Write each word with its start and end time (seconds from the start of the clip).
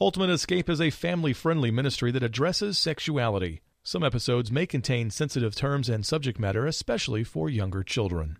Ultimate 0.00 0.30
Escape 0.30 0.68
is 0.68 0.80
a 0.80 0.90
family 0.90 1.32
friendly 1.32 1.70
ministry 1.70 2.10
that 2.10 2.24
addresses 2.24 2.76
sexuality. 2.76 3.60
Some 3.84 4.02
episodes 4.02 4.50
may 4.50 4.66
contain 4.66 5.08
sensitive 5.08 5.54
terms 5.54 5.88
and 5.88 6.04
subject 6.04 6.40
matter, 6.40 6.66
especially 6.66 7.22
for 7.22 7.48
younger 7.48 7.84
children. 7.84 8.38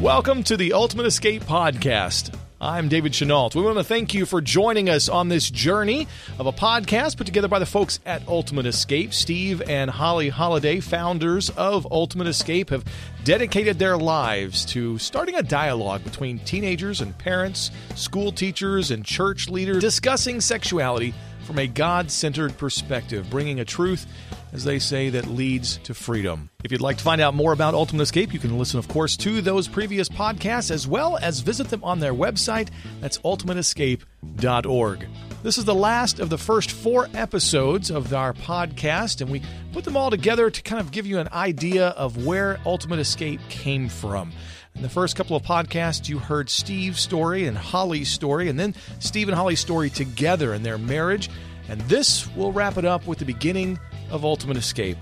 Welcome 0.00 0.42
to 0.42 0.56
the 0.56 0.72
Ultimate 0.72 1.06
Escape 1.06 1.44
Podcast. 1.44 2.36
I'm 2.62 2.90
David 2.90 3.14
Chenault. 3.14 3.52
We 3.54 3.62
want 3.62 3.78
to 3.78 3.84
thank 3.84 4.12
you 4.12 4.26
for 4.26 4.42
joining 4.42 4.90
us 4.90 5.08
on 5.08 5.30
this 5.30 5.50
journey 5.50 6.06
of 6.38 6.44
a 6.44 6.52
podcast 6.52 7.16
put 7.16 7.26
together 7.26 7.48
by 7.48 7.58
the 7.58 7.64
folks 7.64 8.00
at 8.04 8.28
Ultimate 8.28 8.66
Escape. 8.66 9.14
Steve 9.14 9.62
and 9.62 9.90
Holly 9.90 10.30
Holladay, 10.30 10.82
founders 10.82 11.48
of 11.48 11.90
Ultimate 11.90 12.26
Escape, 12.26 12.68
have 12.68 12.84
dedicated 13.24 13.78
their 13.78 13.96
lives 13.96 14.66
to 14.66 14.98
starting 14.98 15.36
a 15.36 15.42
dialogue 15.42 16.04
between 16.04 16.38
teenagers 16.40 17.00
and 17.00 17.16
parents, 17.16 17.70
school 17.94 18.30
teachers, 18.30 18.90
and 18.90 19.06
church 19.06 19.48
leaders 19.48 19.80
discussing 19.80 20.38
sexuality 20.38 21.14
from 21.50 21.58
a 21.58 21.66
God 21.66 22.12
centered 22.12 22.56
perspective, 22.58 23.28
bringing 23.28 23.58
a 23.58 23.64
truth, 23.64 24.06
as 24.52 24.62
they 24.62 24.78
say, 24.78 25.10
that 25.10 25.26
leads 25.26 25.78
to 25.78 25.92
freedom. 25.92 26.48
If 26.62 26.70
you'd 26.70 26.80
like 26.80 26.98
to 26.98 27.02
find 27.02 27.20
out 27.20 27.34
more 27.34 27.52
about 27.52 27.74
Ultimate 27.74 28.04
Escape, 28.04 28.32
you 28.32 28.38
can 28.38 28.56
listen, 28.56 28.78
of 28.78 28.86
course, 28.86 29.16
to 29.16 29.40
those 29.40 29.66
previous 29.66 30.08
podcasts 30.08 30.70
as 30.70 30.86
well 30.86 31.16
as 31.16 31.40
visit 31.40 31.68
them 31.68 31.82
on 31.82 31.98
their 31.98 32.14
website. 32.14 32.68
That's 33.00 33.18
ultimateescape.org. 33.18 35.08
This 35.42 35.56
is 35.56 35.64
the 35.64 35.74
last 35.74 36.20
of 36.20 36.28
the 36.28 36.36
first 36.36 36.70
four 36.70 37.08
episodes 37.14 37.90
of 37.90 38.12
our 38.12 38.34
podcast, 38.34 39.22
and 39.22 39.30
we 39.30 39.40
put 39.72 39.84
them 39.84 39.96
all 39.96 40.10
together 40.10 40.50
to 40.50 40.62
kind 40.62 40.78
of 40.78 40.90
give 40.90 41.06
you 41.06 41.18
an 41.18 41.28
idea 41.32 41.88
of 41.88 42.26
where 42.26 42.60
Ultimate 42.66 42.98
Escape 42.98 43.40
came 43.48 43.88
from. 43.88 44.32
In 44.74 44.82
the 44.82 44.90
first 44.90 45.16
couple 45.16 45.34
of 45.36 45.42
podcasts, 45.42 46.10
you 46.10 46.18
heard 46.18 46.50
Steve's 46.50 47.00
story 47.00 47.46
and 47.46 47.56
Holly's 47.56 48.10
story, 48.10 48.50
and 48.50 48.60
then 48.60 48.74
Steve 48.98 49.28
and 49.28 49.34
Holly's 49.34 49.60
story 49.60 49.88
together 49.88 50.52
in 50.52 50.62
their 50.62 50.76
marriage. 50.76 51.30
And 51.70 51.80
this 51.82 52.28
will 52.36 52.52
wrap 52.52 52.76
it 52.76 52.84
up 52.84 53.06
with 53.06 53.18
the 53.18 53.24
beginning 53.24 53.78
of 54.10 54.26
Ultimate 54.26 54.58
Escape. 54.58 54.98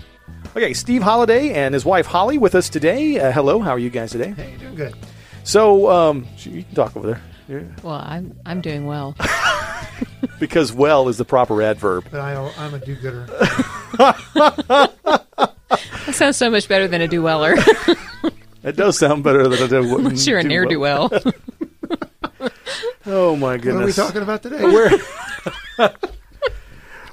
Okay, 0.55 0.73
Steve 0.73 1.01
Holladay 1.01 1.53
and 1.53 1.73
his 1.73 1.83
wife 1.83 2.05
Holly 2.05 2.37
with 2.37 2.55
us 2.55 2.69
today. 2.69 3.19
Uh, 3.19 3.33
hello, 3.33 3.59
how 3.59 3.71
are 3.71 3.79
you 3.79 3.89
guys 3.89 4.11
today? 4.11 4.31
Hey, 4.31 4.55
doing 4.57 4.75
good. 4.75 4.95
So, 5.43 5.89
um, 5.89 6.25
you 6.37 6.63
can 6.63 6.75
talk 6.75 6.95
over 6.95 7.07
there. 7.07 7.21
Yeah. 7.49 7.67
Well, 7.83 7.95
I'm 7.95 8.39
I'm 8.45 8.61
doing 8.61 8.85
well. 8.85 9.15
Because 10.39 10.71
well 10.71 11.09
is 11.09 11.17
the 11.17 11.25
proper 11.25 11.61
adverb. 11.61 12.07
But 12.11 12.21
I, 12.21 12.51
I'm 12.57 12.73
a 12.73 12.79
do-gooder. 12.79 13.25
That 16.05 16.15
sounds 16.15 16.37
so 16.37 16.49
much 16.49 16.67
better 16.67 16.87
than 16.87 17.01
a 17.01 17.07
do 17.07 17.21
weller. 17.21 17.55
It 18.61 18.75
does 18.75 18.99
sound 18.99 19.23
better 19.23 19.47
than 19.47 19.53
it 19.53 19.69
did. 19.69 19.85
Unless 19.85 20.27
you're 20.27 20.39
a 20.39 20.43
ne'er 20.43 20.65
do 20.65 20.79
well. 20.79 21.09
Oh 23.05 23.35
my 23.35 23.57
goodness. 23.57 23.75
What 23.75 23.83
are 23.83 23.85
we 23.85 23.93
talking 23.93 24.21
about 24.21 24.43
today? 24.43 24.63
We're 24.63 24.91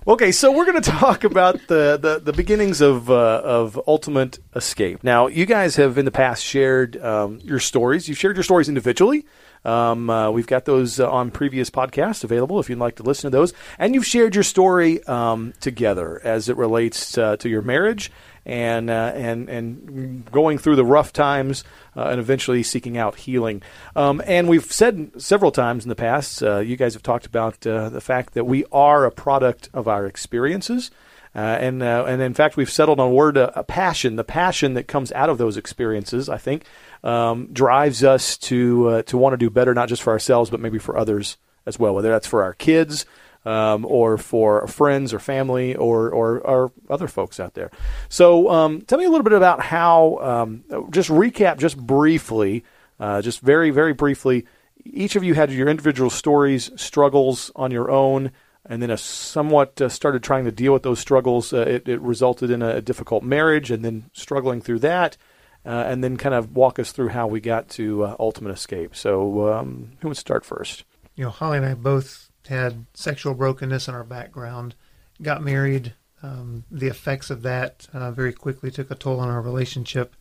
okay, 0.08 0.32
so 0.32 0.50
we're 0.50 0.66
going 0.66 0.82
to 0.82 0.90
talk 0.90 1.24
about 1.24 1.54
the, 1.68 1.98
the, 2.00 2.20
the 2.22 2.32
beginnings 2.32 2.80
of 2.80 3.10
uh, 3.10 3.40
of 3.44 3.80
Ultimate 3.86 4.40
Escape. 4.54 5.04
Now, 5.04 5.28
you 5.28 5.46
guys 5.46 5.76
have 5.76 5.98
in 5.98 6.04
the 6.04 6.10
past 6.10 6.44
shared 6.44 6.96
um, 7.02 7.38
your 7.42 7.60
stories. 7.60 8.08
You've 8.08 8.18
shared 8.18 8.36
your 8.36 8.42
stories 8.44 8.68
individually. 8.68 9.24
Um, 9.66 10.08
uh, 10.08 10.30
we've 10.30 10.46
got 10.46 10.64
those 10.64 11.00
uh, 11.00 11.10
on 11.10 11.32
previous 11.32 11.70
podcasts 11.70 12.22
available 12.22 12.60
if 12.60 12.70
you'd 12.70 12.78
like 12.78 12.96
to 12.96 13.02
listen 13.02 13.30
to 13.30 13.36
those. 13.36 13.52
And 13.78 13.94
you've 13.94 14.06
shared 14.06 14.34
your 14.34 14.44
story 14.44 15.02
um, 15.04 15.54
together 15.60 16.20
as 16.22 16.48
it 16.48 16.56
relates 16.56 17.18
uh, 17.18 17.36
to 17.38 17.48
your 17.48 17.62
marriage 17.62 18.12
and 18.46 18.88
uh, 18.88 19.12
and 19.14 19.48
and 19.48 20.30
going 20.30 20.58
through 20.58 20.76
the 20.76 20.84
rough 20.84 21.12
times 21.12 21.64
uh, 21.96 22.04
and 22.04 22.20
eventually 22.20 22.62
seeking 22.62 22.96
out 22.96 23.16
healing. 23.16 23.60
Um, 23.96 24.22
and 24.24 24.48
we've 24.48 24.72
said 24.72 25.10
several 25.20 25.50
times 25.50 25.84
in 25.84 25.88
the 25.88 25.96
past, 25.96 26.42
uh, 26.42 26.60
you 26.60 26.76
guys 26.76 26.94
have 26.94 27.02
talked 27.02 27.26
about 27.26 27.66
uh, 27.66 27.88
the 27.88 28.00
fact 28.00 28.34
that 28.34 28.44
we 28.44 28.64
are 28.70 29.04
a 29.04 29.10
product 29.10 29.68
of 29.74 29.88
our 29.88 30.06
experiences. 30.06 30.92
Uh, 31.34 31.58
and 31.60 31.82
and 31.82 32.22
in 32.22 32.32
fact, 32.32 32.56
we've 32.56 32.70
settled 32.70 32.98
on 32.98 33.08
a 33.08 33.12
word, 33.12 33.36
a 33.36 33.62
passion. 33.62 34.16
The 34.16 34.24
passion 34.24 34.72
that 34.72 34.84
comes 34.84 35.12
out 35.12 35.28
of 35.28 35.36
those 35.36 35.58
experiences, 35.58 36.30
I 36.30 36.38
think, 36.38 36.64
um, 37.06 37.52
drives 37.52 38.04
us 38.04 38.36
to 38.38 39.02
to 39.02 39.16
want 39.16 39.32
to 39.34 39.38
do 39.38 39.50
better, 39.50 39.74
not 39.74 39.88
just 39.88 40.02
for 40.02 40.12
ourselves, 40.12 40.50
but 40.50 40.60
maybe 40.60 40.78
for 40.78 40.98
others 40.98 41.36
as 41.64 41.78
well. 41.78 41.94
Whether 41.94 42.10
that's 42.10 42.26
for 42.26 42.42
our 42.42 42.52
kids, 42.52 43.06
um, 43.46 43.86
or 43.86 44.18
for 44.18 44.66
friends 44.66 45.14
or 45.14 45.20
family 45.20 45.76
or, 45.76 46.10
or, 46.10 46.40
or, 46.40 46.72
other 46.90 47.06
folks 47.06 47.38
out 47.38 47.54
there. 47.54 47.70
So, 48.08 48.50
um, 48.50 48.82
tell 48.82 48.98
me 48.98 49.04
a 49.04 49.08
little 49.08 49.24
bit 49.24 49.32
about 49.32 49.60
how, 49.60 50.18
um, 50.18 50.64
just 50.90 51.08
recap 51.08 51.58
just 51.58 51.76
briefly, 51.78 52.64
uh, 52.98 53.22
just 53.22 53.40
very, 53.40 53.70
very 53.70 53.92
briefly. 53.92 54.46
Each 54.84 55.14
of 55.14 55.22
you 55.22 55.34
had 55.34 55.52
your 55.52 55.68
individual 55.68 56.10
stories, 56.10 56.70
struggles 56.76 57.52
on 57.54 57.70
your 57.70 57.88
own, 57.88 58.32
and 58.68 58.82
then 58.82 58.90
a 58.90 58.96
somewhat 58.96 59.80
uh, 59.80 59.88
started 59.88 60.24
trying 60.24 60.44
to 60.44 60.52
deal 60.52 60.72
with 60.72 60.82
those 60.82 60.98
struggles. 60.98 61.52
Uh, 61.52 61.58
it, 61.58 61.88
it, 61.88 62.00
resulted 62.00 62.50
in 62.50 62.62
a, 62.62 62.80
difficult 62.80 63.22
marriage, 63.22 63.70
and 63.70 63.84
then 63.84 64.10
struggling 64.12 64.60
through 64.60 64.80
that. 64.80 65.16
Uh, 65.66 65.84
and 65.88 66.04
then 66.04 66.16
kind 66.16 66.34
of 66.34 66.54
walk 66.54 66.78
us 66.78 66.92
through 66.92 67.08
how 67.08 67.26
we 67.26 67.40
got 67.40 67.68
to 67.68 68.04
uh, 68.04 68.16
ultimate 68.20 68.52
escape. 68.52 68.94
So, 68.94 69.52
um, 69.52 69.92
who 70.00 70.08
would 70.08 70.16
start 70.16 70.44
first? 70.44 70.84
You 71.16 71.24
know, 71.24 71.30
Holly 71.30 71.56
and 71.56 71.66
I 71.66 71.74
both 71.74 72.30
had 72.46 72.86
sexual 72.94 73.34
brokenness 73.34 73.88
in 73.88 73.94
our 73.94 74.04
background, 74.04 74.76
got 75.20 75.42
married. 75.42 75.94
Um, 76.22 76.64
the 76.70 76.86
effects 76.86 77.30
of 77.30 77.42
that 77.42 77.88
uh, 77.92 78.10
very 78.12 78.32
quickly 78.32 78.70
took 78.70 78.90
a 78.90 78.94
toll 78.94 79.20
on 79.20 79.28
our 79.28 79.42
relationship. 79.42 80.14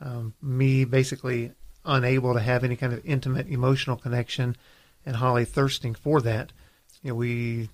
Um, 0.00 0.34
me 0.42 0.84
basically 0.84 1.52
unable 1.84 2.34
to 2.34 2.40
have 2.40 2.64
any 2.64 2.76
kind 2.76 2.92
of 2.92 3.04
intimate 3.04 3.48
emotional 3.48 3.96
connection, 3.96 4.56
and 5.06 5.16
Holly 5.16 5.44
thirsting 5.44 5.94
for 5.94 6.20
that. 6.20 6.52
You 7.02 7.10
know, 7.10 7.14
we 7.16 7.70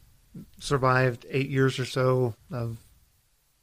survived 0.58 1.26
eight 1.30 1.50
years 1.50 1.78
or 1.78 1.84
so 1.84 2.34
of 2.50 2.78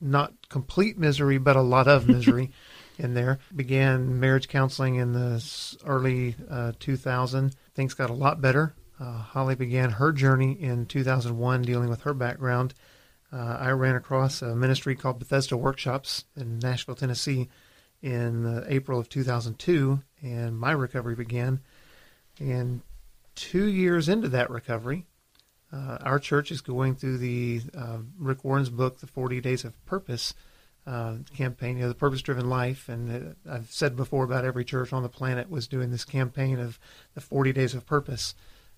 not 0.01 0.33
complete 0.49 0.97
misery, 0.97 1.37
but 1.37 1.55
a 1.55 1.61
lot 1.61 1.87
of 1.87 2.07
misery 2.07 2.51
in 2.99 3.13
there. 3.13 3.39
Began 3.55 4.19
marriage 4.19 4.47
counseling 4.47 4.95
in 4.95 5.13
the 5.13 5.43
early 5.85 6.35
uh, 6.49 6.73
2000. 6.79 7.55
Things 7.73 7.93
got 7.93 8.09
a 8.09 8.13
lot 8.13 8.41
better. 8.41 8.73
Uh, 8.99 9.17
Holly 9.19 9.55
began 9.55 9.91
her 9.91 10.11
journey 10.11 10.53
in 10.53 10.85
2001 10.85 11.61
dealing 11.63 11.89
with 11.89 12.01
her 12.01 12.13
background. 12.13 12.73
Uh, 13.31 13.57
I 13.59 13.71
ran 13.71 13.95
across 13.95 14.41
a 14.41 14.55
ministry 14.55 14.95
called 14.95 15.19
Bethesda 15.19 15.57
Workshops 15.57 16.25
in 16.37 16.59
Nashville, 16.59 16.95
Tennessee 16.95 17.49
in 18.01 18.45
uh, 18.45 18.63
April 18.67 18.99
of 18.99 19.09
2002, 19.09 20.01
and 20.21 20.57
my 20.57 20.71
recovery 20.71 21.15
began. 21.15 21.59
And 22.39 22.81
two 23.35 23.65
years 23.65 24.07
into 24.07 24.29
that 24.29 24.49
recovery, 24.49 25.05
uh, 25.73 25.97
our 26.01 26.19
church 26.19 26.51
is 26.51 26.61
going 26.61 26.95
through 26.95 27.17
the 27.17 27.61
uh, 27.77 27.97
Rick 28.17 28.45
Warren's 28.45 28.69
book, 28.69 28.99
The 28.99 29.07
40 29.07 29.41
Days 29.41 29.65
of 29.65 29.85
Purpose 29.85 30.33
uh, 30.87 31.15
campaign, 31.35 31.77
you 31.77 31.83
know, 31.83 31.89
the 31.89 31.95
purpose 31.95 32.21
driven 32.21 32.49
life. 32.49 32.89
And 32.89 33.35
I've 33.49 33.71
said 33.71 33.95
before 33.95 34.23
about 34.23 34.45
every 34.45 34.65
church 34.65 34.93
on 34.93 35.03
the 35.03 35.09
planet 35.09 35.49
was 35.49 35.67
doing 35.67 35.91
this 35.91 36.05
campaign 36.05 36.59
of 36.59 36.79
the 37.13 37.21
40 37.21 37.53
Days 37.53 37.73
of 37.73 37.85
Purpose 37.85 38.35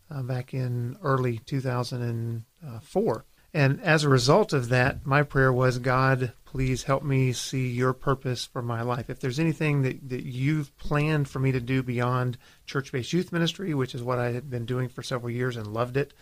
uh, 0.09 0.21
back 0.23 0.53
in 0.53 0.97
early 1.03 1.39
2004. 1.39 3.25
And 3.53 3.81
as 3.81 4.03
a 4.03 4.09
result 4.09 4.53
of 4.53 4.69
that, 4.69 5.05
my 5.05 5.23
prayer 5.23 5.51
was, 5.51 5.79
God, 5.79 6.33
please 6.45 6.83
help 6.83 7.03
me 7.03 7.33
see 7.33 7.67
your 7.67 7.93
purpose 7.93 8.45
for 8.45 8.61
my 8.61 8.81
life. 8.81 9.09
If 9.09 9.19
there's 9.19 9.39
anything 9.39 9.81
that, 9.81 10.09
that 10.09 10.25
you've 10.25 10.75
planned 10.77 11.27
for 11.27 11.39
me 11.39 11.51
to 11.51 11.59
do 11.59 11.81
beyond 11.81 12.37
church 12.65 12.91
based 12.91 13.13
youth 13.13 13.31
ministry, 13.31 13.73
which 13.73 13.95
is 13.95 14.03
what 14.03 14.19
I 14.19 14.31
had 14.31 14.49
been 14.49 14.65
doing 14.65 14.89
for 14.89 15.01
several 15.01 15.31
years 15.31 15.57
and 15.57 15.67
loved 15.67 15.97
it, 15.97 16.13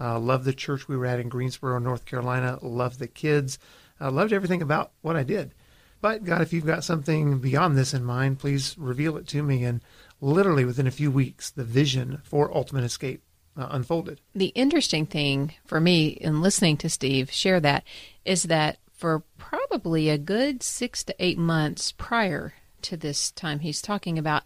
uh, 0.00 0.18
loved 0.18 0.44
the 0.44 0.52
church 0.52 0.88
we 0.88 0.96
were 0.96 1.06
at 1.06 1.20
in 1.20 1.28
Greensboro, 1.28 1.78
North 1.78 2.06
Carolina, 2.06 2.58
loved 2.62 2.98
the 2.98 3.08
kids, 3.08 3.58
uh, 4.00 4.10
loved 4.10 4.32
everything 4.32 4.62
about 4.62 4.92
what 5.02 5.16
I 5.16 5.22
did. 5.22 5.54
But 6.00 6.24
God, 6.24 6.40
if 6.40 6.52
you've 6.52 6.66
got 6.66 6.84
something 6.84 7.38
beyond 7.38 7.76
this 7.76 7.92
in 7.92 8.04
mind, 8.04 8.38
please 8.38 8.74
reveal 8.78 9.16
it 9.16 9.26
to 9.28 9.42
me. 9.42 9.64
And 9.64 9.82
literally 10.20 10.64
within 10.64 10.86
a 10.86 10.92
few 10.92 11.10
weeks, 11.10 11.50
the 11.50 11.64
vision 11.64 12.20
for 12.24 12.54
Ultimate 12.56 12.84
Escape 12.84 13.22
uh, 13.56 13.68
unfolded. 13.70 14.20
The 14.34 14.46
interesting 14.46 15.06
thing 15.06 15.54
for 15.64 15.80
me 15.80 16.08
in 16.08 16.40
listening 16.40 16.76
to 16.78 16.88
Steve 16.88 17.30
share 17.30 17.60
that 17.60 17.84
is 18.24 18.44
that 18.44 18.78
for 18.92 19.24
probably 19.38 20.08
a 20.08 20.18
good 20.18 20.62
six 20.62 21.04
to 21.04 21.14
eight 21.18 21.38
months 21.38 21.92
prior 21.92 22.54
to 22.82 22.96
this 22.96 23.30
time 23.30 23.60
he's 23.60 23.82
talking 23.82 24.18
about, 24.18 24.42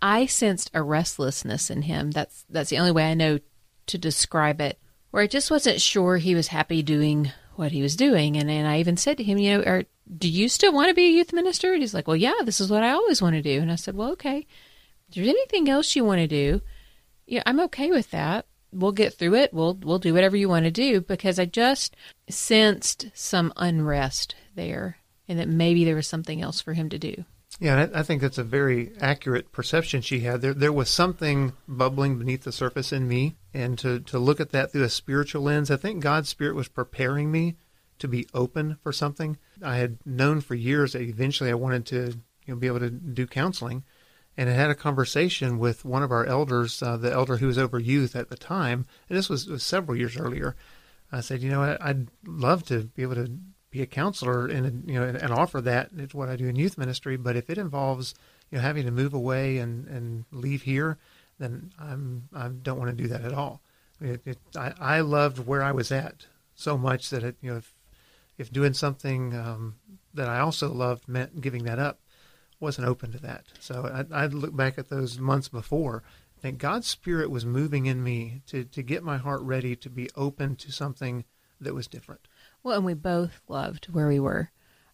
I 0.00 0.26
sensed 0.26 0.70
a 0.72 0.82
restlessness 0.82 1.70
in 1.70 1.82
him. 1.82 2.10
That's 2.10 2.44
that's 2.48 2.70
the 2.70 2.78
only 2.78 2.92
way 2.92 3.10
I 3.10 3.14
know 3.14 3.38
to 3.86 3.98
describe 3.98 4.60
it. 4.60 4.78
Where 5.10 5.22
I 5.22 5.26
just 5.26 5.50
wasn't 5.50 5.80
sure 5.80 6.18
he 6.18 6.34
was 6.34 6.48
happy 6.48 6.82
doing 6.82 7.32
what 7.58 7.72
he 7.72 7.82
was 7.82 7.96
doing, 7.96 8.36
and 8.36 8.50
and 8.50 8.66
I 8.66 8.78
even 8.80 8.96
said 8.96 9.16
to 9.18 9.24
him, 9.24 9.38
you 9.38 9.56
know, 9.58 9.64
are, 9.64 9.84
do 10.18 10.28
you 10.28 10.48
still 10.48 10.72
want 10.72 10.88
to 10.88 10.94
be 10.94 11.06
a 11.06 11.10
youth 11.10 11.32
minister? 11.32 11.72
And 11.72 11.82
he's 11.82 11.94
like, 11.94 12.06
well, 12.06 12.16
yeah, 12.16 12.34
this 12.44 12.60
is 12.60 12.70
what 12.70 12.82
I 12.82 12.90
always 12.90 13.20
want 13.20 13.34
to 13.34 13.42
do. 13.42 13.60
And 13.60 13.72
I 13.72 13.76
said, 13.76 13.96
well, 13.96 14.12
okay. 14.12 14.46
If 15.08 15.14
there's 15.14 15.28
anything 15.28 15.68
else 15.68 15.94
you 15.94 16.04
want 16.04 16.18
to 16.18 16.26
do, 16.26 16.60
yeah, 17.26 17.42
I'm 17.46 17.60
okay 17.60 17.90
with 17.90 18.10
that. 18.10 18.46
We'll 18.72 18.92
get 18.92 19.14
through 19.14 19.34
it. 19.36 19.54
We'll 19.54 19.74
we'll 19.74 19.98
do 19.98 20.12
whatever 20.12 20.36
you 20.36 20.48
want 20.48 20.64
to 20.64 20.70
do 20.70 21.00
because 21.00 21.38
I 21.38 21.44
just 21.44 21.96
sensed 22.28 23.06
some 23.14 23.52
unrest 23.56 24.34
there 24.54 24.98
and 25.28 25.38
that 25.38 25.48
maybe 25.48 25.84
there 25.84 25.96
was 25.96 26.06
something 26.06 26.42
else 26.42 26.60
for 26.60 26.74
him 26.74 26.88
to 26.90 26.98
do. 26.98 27.24
Yeah, 27.58 27.88
I 27.94 28.02
think 28.02 28.20
that's 28.20 28.36
a 28.36 28.44
very 28.44 28.92
accurate 29.00 29.50
perception 29.50 30.02
she 30.02 30.20
had. 30.20 30.42
There, 30.42 30.52
there 30.52 30.72
was 30.72 30.90
something 30.90 31.54
bubbling 31.66 32.18
beneath 32.18 32.44
the 32.44 32.52
surface 32.52 32.92
in 32.92 33.08
me, 33.08 33.36
and 33.54 33.78
to, 33.78 34.00
to 34.00 34.18
look 34.18 34.40
at 34.40 34.50
that 34.50 34.72
through 34.72 34.82
a 34.82 34.90
spiritual 34.90 35.42
lens, 35.42 35.70
I 35.70 35.76
think 35.76 36.02
God's 36.02 36.28
Spirit 36.28 36.54
was 36.54 36.68
preparing 36.68 37.32
me 37.32 37.56
to 37.98 38.08
be 38.08 38.28
open 38.34 38.76
for 38.82 38.92
something. 38.92 39.38
I 39.62 39.76
had 39.76 39.96
known 40.04 40.42
for 40.42 40.54
years 40.54 40.92
that 40.92 41.00
eventually 41.00 41.48
I 41.48 41.54
wanted 41.54 41.86
to 41.86 42.18
you 42.44 42.54
know, 42.54 42.56
be 42.56 42.66
able 42.66 42.80
to 42.80 42.90
do 42.90 43.26
counseling, 43.26 43.84
and 44.36 44.50
I 44.50 44.52
had 44.52 44.68
a 44.68 44.74
conversation 44.74 45.58
with 45.58 45.82
one 45.82 46.02
of 46.02 46.12
our 46.12 46.26
elders, 46.26 46.82
uh, 46.82 46.98
the 46.98 47.10
elder 47.10 47.38
who 47.38 47.46
was 47.46 47.56
over 47.56 47.78
youth 47.78 48.14
at 48.14 48.28
the 48.28 48.36
time, 48.36 48.84
and 49.08 49.16
this 49.16 49.30
was, 49.30 49.46
was 49.46 49.62
several 49.62 49.96
years 49.96 50.18
earlier. 50.18 50.56
I 51.10 51.22
said, 51.22 51.40
you 51.40 51.48
know, 51.48 51.62
I, 51.62 51.78
I'd 51.80 52.08
love 52.26 52.64
to 52.66 52.84
be 52.84 53.00
able 53.00 53.14
to 53.14 53.30
be 53.76 53.82
a 53.82 53.86
counselor 53.86 54.46
and 54.46 54.88
you 54.88 54.98
know 54.98 55.06
and, 55.06 55.32
offer 55.32 55.60
that. 55.60 55.90
It's 55.96 56.14
what 56.14 56.28
I 56.28 56.36
do 56.36 56.46
in 56.46 56.56
youth 56.56 56.78
ministry. 56.78 57.16
But 57.16 57.36
if 57.36 57.50
it 57.50 57.58
involves 57.58 58.14
you 58.50 58.56
know 58.56 58.62
having 58.62 58.86
to 58.86 58.90
move 58.90 59.12
away 59.12 59.58
and, 59.58 59.86
and 59.86 60.24
leave 60.32 60.62
here, 60.62 60.98
then 61.38 61.72
I'm 61.78 62.28
I 62.34 62.48
don't 62.48 62.78
want 62.78 62.96
to 62.96 63.02
do 63.02 63.08
that 63.08 63.22
at 63.22 63.32
all. 63.34 63.60
It, 64.00 64.22
it, 64.24 64.38
I, 64.56 64.72
I 64.80 65.00
loved 65.00 65.46
where 65.46 65.62
I 65.62 65.72
was 65.72 65.92
at 65.92 66.26
so 66.54 66.78
much 66.78 67.10
that 67.10 67.22
it, 67.22 67.36
you 67.42 67.50
know 67.50 67.58
if 67.58 67.74
if 68.38 68.50
doing 68.50 68.72
something 68.72 69.34
um, 69.34 69.76
that 70.14 70.28
I 70.28 70.40
also 70.40 70.72
loved 70.72 71.08
meant 71.08 71.40
giving 71.40 71.64
that 71.64 71.78
up, 71.78 72.00
wasn't 72.60 72.88
open 72.88 73.12
to 73.12 73.18
that. 73.18 73.44
So 73.60 74.06
I, 74.12 74.24
I 74.24 74.26
look 74.26 74.54
back 74.56 74.78
at 74.78 74.88
those 74.88 75.18
months 75.18 75.48
before. 75.48 76.02
and 76.42 76.58
God's 76.58 76.86
Spirit 76.86 77.30
was 77.30 77.44
moving 77.44 77.84
in 77.86 78.02
me 78.02 78.40
to 78.46 78.64
to 78.64 78.82
get 78.82 79.02
my 79.02 79.18
heart 79.18 79.42
ready 79.42 79.76
to 79.76 79.90
be 79.90 80.08
open 80.16 80.56
to 80.56 80.72
something 80.72 81.24
that 81.60 81.74
was 81.74 81.86
different. 81.86 82.28
Well, 82.66 82.74
and 82.74 82.84
we 82.84 82.94
both 82.94 83.42
loved 83.46 83.86
where 83.92 84.08
we 84.08 84.18
were. 84.18 84.50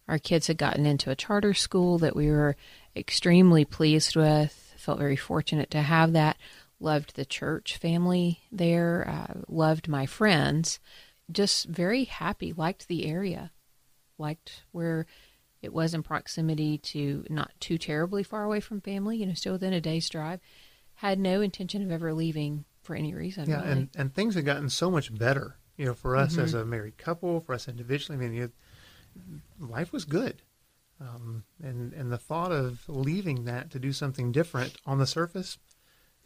Our 0.07 0.19
kids 0.19 0.45
had 0.45 0.59
gotten 0.59 0.85
into 0.85 1.09
a 1.09 1.15
charter 1.15 1.55
school 1.55 1.97
that 1.97 2.15
we 2.15 2.29
were 2.29 2.55
extremely 2.95 3.65
pleased 3.65 4.15
with, 4.15 4.75
felt 4.77 4.99
very 4.99 5.15
fortunate 5.15 5.71
to 5.71 5.81
have 5.81 6.13
that. 6.13 6.37
Loved 6.79 7.15
the 7.15 7.25
church 7.25 7.77
family 7.77 8.41
there, 8.51 9.07
uh, 9.09 9.41
loved 9.47 9.87
my 9.87 10.05
friends, 10.05 10.79
just 11.31 11.65
very 11.65 12.03
happy, 12.03 12.53
liked 12.53 12.87
the 12.87 13.07
area, 13.07 13.49
liked 14.19 14.61
where 14.71 15.07
it 15.63 15.73
was 15.73 15.95
in 15.95 16.03
proximity 16.03 16.77
to 16.77 17.25
not 17.27 17.53
too 17.59 17.79
terribly 17.79 18.21
far 18.21 18.43
away 18.43 18.59
from 18.59 18.81
family, 18.81 19.17
you 19.17 19.25
know, 19.25 19.33
still 19.33 19.53
within 19.53 19.73
a 19.73 19.81
day's 19.81 20.07
drive. 20.09 20.39
Had 20.93 21.17
no 21.17 21.41
intention 21.41 21.81
of 21.81 21.89
ever 21.89 22.13
leaving 22.13 22.65
for 22.83 22.95
any 22.95 23.15
reason. 23.15 23.49
Yeah, 23.49 23.61
really. 23.61 23.71
and, 23.71 23.89
and 23.97 24.13
things 24.13 24.35
had 24.35 24.45
gotten 24.45 24.69
so 24.69 24.91
much 24.91 25.11
better 25.11 25.57
you 25.77 25.85
know, 25.85 25.93
for 25.93 26.15
us 26.15 26.33
mm-hmm. 26.33 26.41
as 26.41 26.53
a 26.53 26.65
married 26.65 26.97
couple, 26.97 27.41
for 27.41 27.53
us 27.53 27.67
individually, 27.67 28.17
I 28.17 28.21
mean, 28.21 28.33
you, 28.33 28.51
life 29.59 29.91
was 29.91 30.05
good. 30.05 30.41
Um, 31.01 31.43
and 31.61 31.91
and 31.93 32.11
the 32.11 32.17
thought 32.17 32.51
of 32.51 32.83
leaving 32.87 33.45
that 33.45 33.71
to 33.71 33.79
do 33.79 33.91
something 33.91 34.31
different 34.31 34.77
on 34.85 34.99
the 34.99 35.07
surface, 35.07 35.57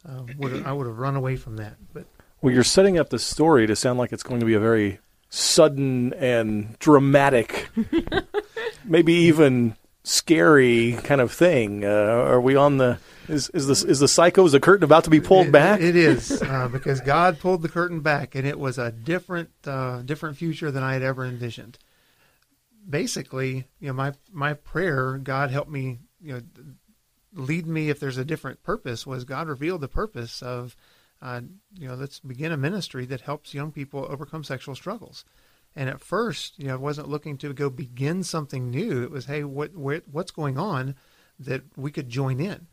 uh, 0.08 0.22
would 0.36 0.64
I 0.64 0.72
would 0.72 0.86
have 0.86 0.98
run 0.98 1.16
away 1.16 1.36
from 1.36 1.56
that. 1.56 1.76
But 1.92 2.06
well, 2.40 2.52
you're 2.52 2.62
setting 2.62 2.98
up 2.98 3.08
the 3.08 3.18
story 3.18 3.66
to 3.66 3.74
sound 3.74 3.98
like 3.98 4.12
it's 4.12 4.22
going 4.22 4.40
to 4.40 4.46
be 4.46 4.54
a 4.54 4.60
very 4.60 5.00
sudden 5.30 6.12
and 6.14 6.78
dramatic, 6.78 7.68
maybe 8.84 9.12
even 9.14 9.74
scary 10.04 10.92
kind 11.02 11.20
of 11.20 11.32
thing. 11.32 11.84
Uh, 11.84 11.88
are 11.88 12.40
we 12.40 12.54
on 12.54 12.76
the 12.76 12.98
is 13.28 13.50
is 13.50 13.66
this 13.66 13.84
is 13.84 14.00
the 14.00 14.08
psycho 14.08 14.44
is 14.44 14.52
the 14.52 14.60
curtain 14.60 14.84
about 14.84 15.04
to 15.04 15.10
be 15.10 15.20
pulled 15.20 15.48
it, 15.48 15.52
back? 15.52 15.80
It 15.80 15.96
is 15.96 16.42
uh, 16.42 16.68
because 16.68 17.00
God 17.00 17.38
pulled 17.38 17.62
the 17.62 17.68
curtain 17.68 18.00
back, 18.00 18.34
and 18.34 18.46
it 18.46 18.58
was 18.58 18.78
a 18.78 18.90
different 18.90 19.50
uh, 19.66 20.02
different 20.02 20.36
future 20.36 20.70
than 20.70 20.82
I 20.82 20.94
had 20.94 21.02
ever 21.02 21.24
envisioned. 21.24 21.78
Basically, 22.88 23.66
you 23.80 23.88
know, 23.88 23.92
my 23.92 24.14
my 24.32 24.54
prayer, 24.54 25.18
God 25.18 25.50
help 25.50 25.68
me, 25.68 25.98
you 26.20 26.34
know, 26.34 26.40
lead 27.34 27.66
me 27.66 27.90
if 27.90 28.00
there's 28.00 28.18
a 28.18 28.24
different 28.24 28.62
purpose. 28.62 29.06
Was 29.06 29.24
God 29.24 29.48
revealed 29.48 29.80
the 29.80 29.88
purpose 29.88 30.42
of, 30.42 30.76
uh, 31.20 31.40
you 31.74 31.88
know, 31.88 31.94
let's 31.94 32.20
begin 32.20 32.52
a 32.52 32.56
ministry 32.56 33.04
that 33.06 33.20
helps 33.20 33.54
young 33.54 33.72
people 33.72 34.06
overcome 34.08 34.44
sexual 34.44 34.74
struggles. 34.74 35.24
And 35.76 35.88
at 35.88 36.00
first, 36.00 36.58
you 36.58 36.68
know, 36.68 36.74
I 36.74 36.78
wasn't 36.78 37.08
looking 37.08 37.36
to 37.38 37.52
go 37.52 37.70
begin 37.70 38.24
something 38.24 38.70
new. 38.70 39.02
It 39.02 39.10
was, 39.10 39.26
hey, 39.26 39.44
what, 39.44 39.76
what 39.76 40.04
what's 40.10 40.30
going 40.30 40.58
on 40.58 40.96
that 41.38 41.62
we 41.76 41.90
could 41.90 42.08
join 42.08 42.40
in. 42.40 42.66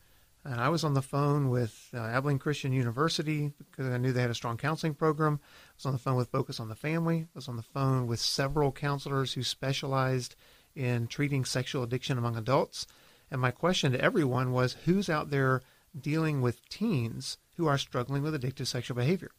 And 0.46 0.62
I 0.62 0.70
was 0.70 0.84
on 0.84 0.94
the 0.94 1.02
phone 1.02 1.50
with 1.50 1.90
uh, 1.92 1.98
Abilene 1.98 2.38
Christian 2.38 2.72
University 2.72 3.52
because 3.72 3.92
I 3.92 3.98
knew 3.98 4.14
they 4.14 4.22
had 4.22 4.30
a 4.30 4.36
strong 4.36 4.58
counseling 4.58 4.94
program. 4.94 5.40
I 5.42 5.74
was 5.76 5.86
on 5.88 5.94
the 5.94 6.00
phone 6.00 6.18
with 6.18 6.30
Focus 6.30 6.60
on 6.60 6.70
the 6.70 6.76
Family. 6.76 7.22
I 7.22 7.34
was 7.34 7.50
on 7.50 7.56
the 7.56 7.64
phone 7.64 8.06
with 8.06 8.20
several 8.20 8.72
counselors 8.72 9.34
who 9.34 9.42
specialized 9.42 10.36
in 10.76 11.08
treating 11.08 11.46
sexual 11.46 11.82
addiction 11.82 12.20
among 12.20 12.38
adults. 12.38 12.86
And 13.32 13.42
my 13.42 13.50
question 13.50 13.92
to 13.94 14.00
everyone 14.02 14.52
was 14.52 14.78
who's 14.86 15.10
out 15.10 15.32
there 15.32 15.64
dealing 16.00 16.42
with 16.42 16.70
teens 16.70 17.40
who 17.58 17.66
are 17.66 17.80
struggling 17.80 18.22
with 18.22 18.40
addictive 18.40 18.68
sexual 18.68 18.96
behavior? 18.96 19.32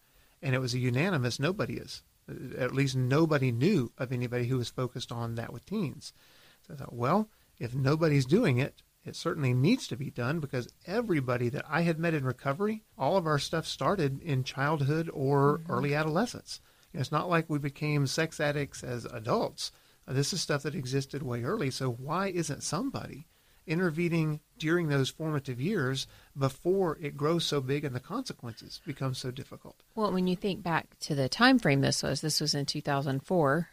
And 0.43 0.57
it 0.57 0.61
was 0.61 0.75
a 0.75 0.79
unanimous 0.81 1.39
nobody 1.39 1.75
is. 1.75 2.03
At 2.59 2.75
least 2.75 2.97
nobody 2.97 3.53
knew 3.53 3.93
of 3.97 4.11
anybody 4.11 4.49
who 4.49 4.59
was 4.59 4.71
focused 4.71 5.13
on 5.13 5.37
that 5.37 5.53
with 5.53 5.67
teens. 5.67 6.13
So 6.67 6.75
I 6.75 6.77
thought, 6.77 6.93
well, 6.93 7.29
if 7.61 7.77
nobody's 7.77 8.27
doing 8.27 8.59
it, 8.59 8.83
it 9.07 9.15
certainly 9.15 9.55
needs 9.55 9.87
to 9.87 9.97
be 9.97 10.11
done 10.11 10.41
because 10.41 10.69
everybody 10.85 11.49
that 11.51 11.65
I 11.69 11.83
had 11.83 11.99
met 11.99 12.13
in 12.13 12.25
recovery, 12.25 12.83
all 12.99 13.17
of 13.17 13.27
our 13.27 13.39
stuff 13.39 13.65
started 13.65 14.21
in 14.21 14.43
childhood 14.43 15.09
or 15.15 15.59
mm-hmm. 15.59 15.73
early 15.73 15.95
adolescence. 15.95 16.61
It's 16.93 17.13
not 17.13 17.31
like 17.31 17.49
we 17.49 17.59
became 17.59 18.07
sex 18.07 18.41
addicts 18.41 18.83
as 18.83 19.05
adults. 19.05 19.71
This 20.09 20.33
is 20.33 20.41
stuff 20.41 20.63
that 20.65 20.75
existed 20.75 21.23
way 21.23 21.45
early. 21.45 21.71
So 21.71 21.91
why 21.91 22.29
isn't 22.29 22.63
somebody 22.63 23.27
intervening 23.67 24.41
during 24.59 24.89
those 24.89 25.11
formative 25.11 25.61
years 25.61 26.07
before 26.37 26.99
it 27.01 27.17
grows 27.17 27.45
so 27.45 27.61
big 27.61 27.85
and 27.85 27.95
the 27.95 28.01
consequences 28.01 28.81
become 28.85 29.15
so 29.15 29.31
difficult? 29.31 29.83
Well, 29.95 30.13
when 30.13 30.27
you 30.27 30.37
think 30.37 30.63
back 30.63 30.99
to 31.01 31.15
the 31.15 31.29
time 31.29 31.59
frame 31.59 31.81
this 31.81 32.03
was, 32.03 32.21
this 32.21 32.41
was 32.41 32.55
in 32.55 32.67
2004. 32.67 33.69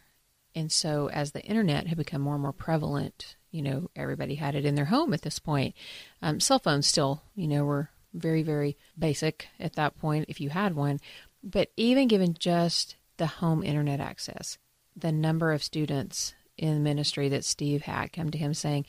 And 0.54 0.70
so 0.70 1.08
as 1.10 1.32
the 1.32 1.42
internet 1.42 1.88
had 1.88 1.98
become 1.98 2.20
more 2.20 2.34
and 2.34 2.42
more 2.42 2.52
prevalent 2.52 3.36
you 3.54 3.62
know, 3.62 3.88
everybody 3.94 4.34
had 4.34 4.56
it 4.56 4.64
in 4.64 4.74
their 4.74 4.86
home 4.86 5.14
at 5.14 5.22
this 5.22 5.38
point. 5.38 5.76
Um, 6.20 6.40
cell 6.40 6.58
phones 6.58 6.88
still, 6.88 7.22
you 7.36 7.46
know, 7.46 7.64
were 7.64 7.88
very, 8.12 8.42
very 8.42 8.76
basic 8.98 9.46
at 9.60 9.74
that 9.74 9.96
point 9.96 10.24
if 10.28 10.40
you 10.40 10.50
had 10.50 10.74
one. 10.74 10.98
But 11.40 11.70
even 11.76 12.08
given 12.08 12.34
just 12.36 12.96
the 13.16 13.28
home 13.28 13.62
internet 13.62 14.00
access, 14.00 14.58
the 14.96 15.12
number 15.12 15.52
of 15.52 15.62
students 15.62 16.34
in 16.58 16.82
ministry 16.82 17.28
that 17.28 17.44
Steve 17.44 17.82
had 17.82 18.12
come 18.12 18.30
to 18.30 18.38
him 18.38 18.54
saying, 18.54 18.86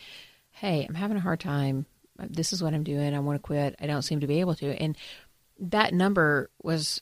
Hey, 0.50 0.84
I'm 0.90 0.96
having 0.96 1.18
a 1.18 1.22
hard 1.22 1.42
time. 1.42 1.86
This 2.18 2.52
is 2.52 2.64
what 2.64 2.74
I'm 2.74 2.84
doing. 2.84 3.14
I 3.14 3.20
want 3.20 3.40
to 3.40 3.46
quit. 3.46 3.76
I 3.80 3.86
don't 3.86 4.02
seem 4.02 4.22
to 4.22 4.28
be 4.28 4.40
able 4.40 4.56
to. 4.56 4.82
And 4.82 4.98
that 5.60 5.94
number 5.94 6.50
was, 6.64 7.00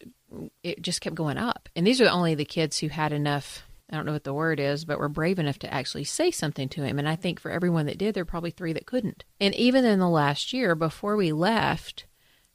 it 0.63 0.81
just 0.81 0.99
kept 0.99 1.15
going 1.15 1.37
up. 1.37 1.69
And 1.77 1.87
these 1.87 2.01
are 2.01 2.09
only 2.09 2.35
the 2.35 2.43
kids 2.43 2.79
who 2.79 2.89
had 2.89 3.13
enough 3.13 3.63
I 3.93 3.95
don't 3.95 4.07
know 4.07 4.13
what 4.13 4.23
the 4.23 4.33
word 4.33 4.59
is, 4.59 4.85
but 4.85 4.97
were 4.97 5.07
brave 5.07 5.37
enough 5.37 5.59
to 5.59 5.71
actually 5.71 6.05
say 6.05 6.31
something 6.31 6.67
to 6.69 6.83
him. 6.83 6.97
And 6.97 7.07
I 7.07 7.15
think 7.15 7.39
for 7.39 7.51
everyone 7.51 7.85
that 7.85 7.99
did, 7.99 8.15
there 8.15 8.23
are 8.23 8.25
probably 8.25 8.49
three 8.49 8.73
that 8.73 8.87
couldn't. 8.87 9.23
And 9.39 9.53
even 9.53 9.85
in 9.85 9.99
the 9.99 10.09
last 10.09 10.51
year, 10.51 10.73
before 10.73 11.15
we 11.15 11.31
left 11.31 12.07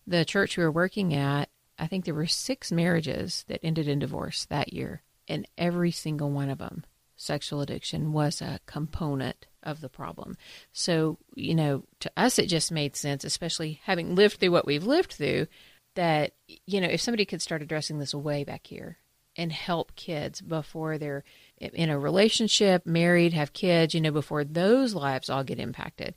the 0.04 0.24
church 0.24 0.56
we 0.56 0.64
were 0.64 0.72
working 0.72 1.14
at, 1.14 1.48
I 1.78 1.86
think 1.86 2.04
there 2.04 2.14
were 2.14 2.26
six 2.26 2.72
marriages 2.72 3.44
that 3.46 3.60
ended 3.62 3.86
in 3.86 4.00
divorce 4.00 4.46
that 4.46 4.72
year. 4.72 5.02
And 5.28 5.46
every 5.56 5.92
single 5.92 6.28
one 6.28 6.50
of 6.50 6.58
them, 6.58 6.84
sexual 7.14 7.60
addiction 7.60 8.12
was 8.12 8.42
a 8.42 8.58
component 8.66 9.46
of 9.62 9.80
the 9.80 9.88
problem. 9.88 10.36
So, 10.72 11.18
you 11.36 11.54
know, 11.54 11.84
to 12.00 12.10
us, 12.16 12.40
it 12.40 12.46
just 12.46 12.72
made 12.72 12.96
sense, 12.96 13.22
especially 13.22 13.80
having 13.84 14.16
lived 14.16 14.40
through 14.40 14.50
what 14.50 14.66
we've 14.66 14.86
lived 14.86 15.12
through, 15.12 15.46
that, 15.94 16.32
you 16.66 16.80
know, 16.80 16.88
if 16.88 17.00
somebody 17.00 17.24
could 17.24 17.42
start 17.42 17.62
addressing 17.62 18.00
this 18.00 18.14
way 18.14 18.42
back 18.42 18.66
here 18.66 18.98
and 19.38 19.52
help 19.52 19.94
kids 19.94 20.40
before 20.40 20.98
they're 20.98 21.22
in 21.58 21.88
a 21.88 21.98
relationship, 21.98 22.84
married, 22.84 23.32
have 23.32 23.52
kids, 23.52 23.94
you 23.94 24.00
know, 24.00 24.10
before 24.10 24.44
those 24.44 24.94
lives 24.94 25.30
all 25.30 25.44
get 25.44 25.60
impacted. 25.60 26.14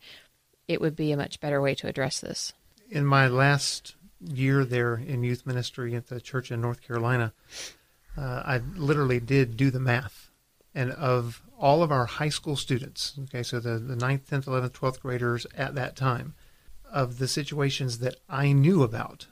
It 0.68 0.82
would 0.82 0.96
be 0.96 1.12
a 1.12 1.18
much 1.18 1.40
better 1.40 1.62
way 1.62 1.76
to 1.76 1.88
address 1.88 2.20
this. 2.20 2.52
In 2.90 3.06
my 3.06 3.28
last 3.28 3.96
year 4.20 4.66
there 4.66 4.96
in 4.96 5.24
youth 5.24 5.46
ministry 5.46 5.96
at 5.96 6.08
the 6.08 6.20
church 6.20 6.52
in 6.52 6.62
North 6.62 6.82
Carolina, 6.82 7.32
uh, 8.18 8.42
I 8.44 8.62
literally 8.76 9.20
did 9.20 9.56
do 9.56 9.70
the 9.70 9.80
math. 9.80 10.30
And 10.74 10.92
of 10.92 11.42
all 11.60 11.84
of 11.84 11.92
our 11.92 12.06
high 12.06 12.30
school 12.30 12.56
students, 12.56 13.14
okay, 13.24 13.44
so 13.44 13.60
the, 13.60 13.78
the 13.78 13.96
9th, 13.96 14.26
10th, 14.26 14.46
11th, 14.46 14.72
12th 14.72 15.00
graders 15.02 15.46
at 15.56 15.76
that 15.76 15.96
time, 15.96 16.34
of 16.92 17.20
the 17.20 17.28
situations 17.28 18.00
that 18.00 18.16
I 18.28 18.52
knew 18.52 18.84
about, 18.84 19.28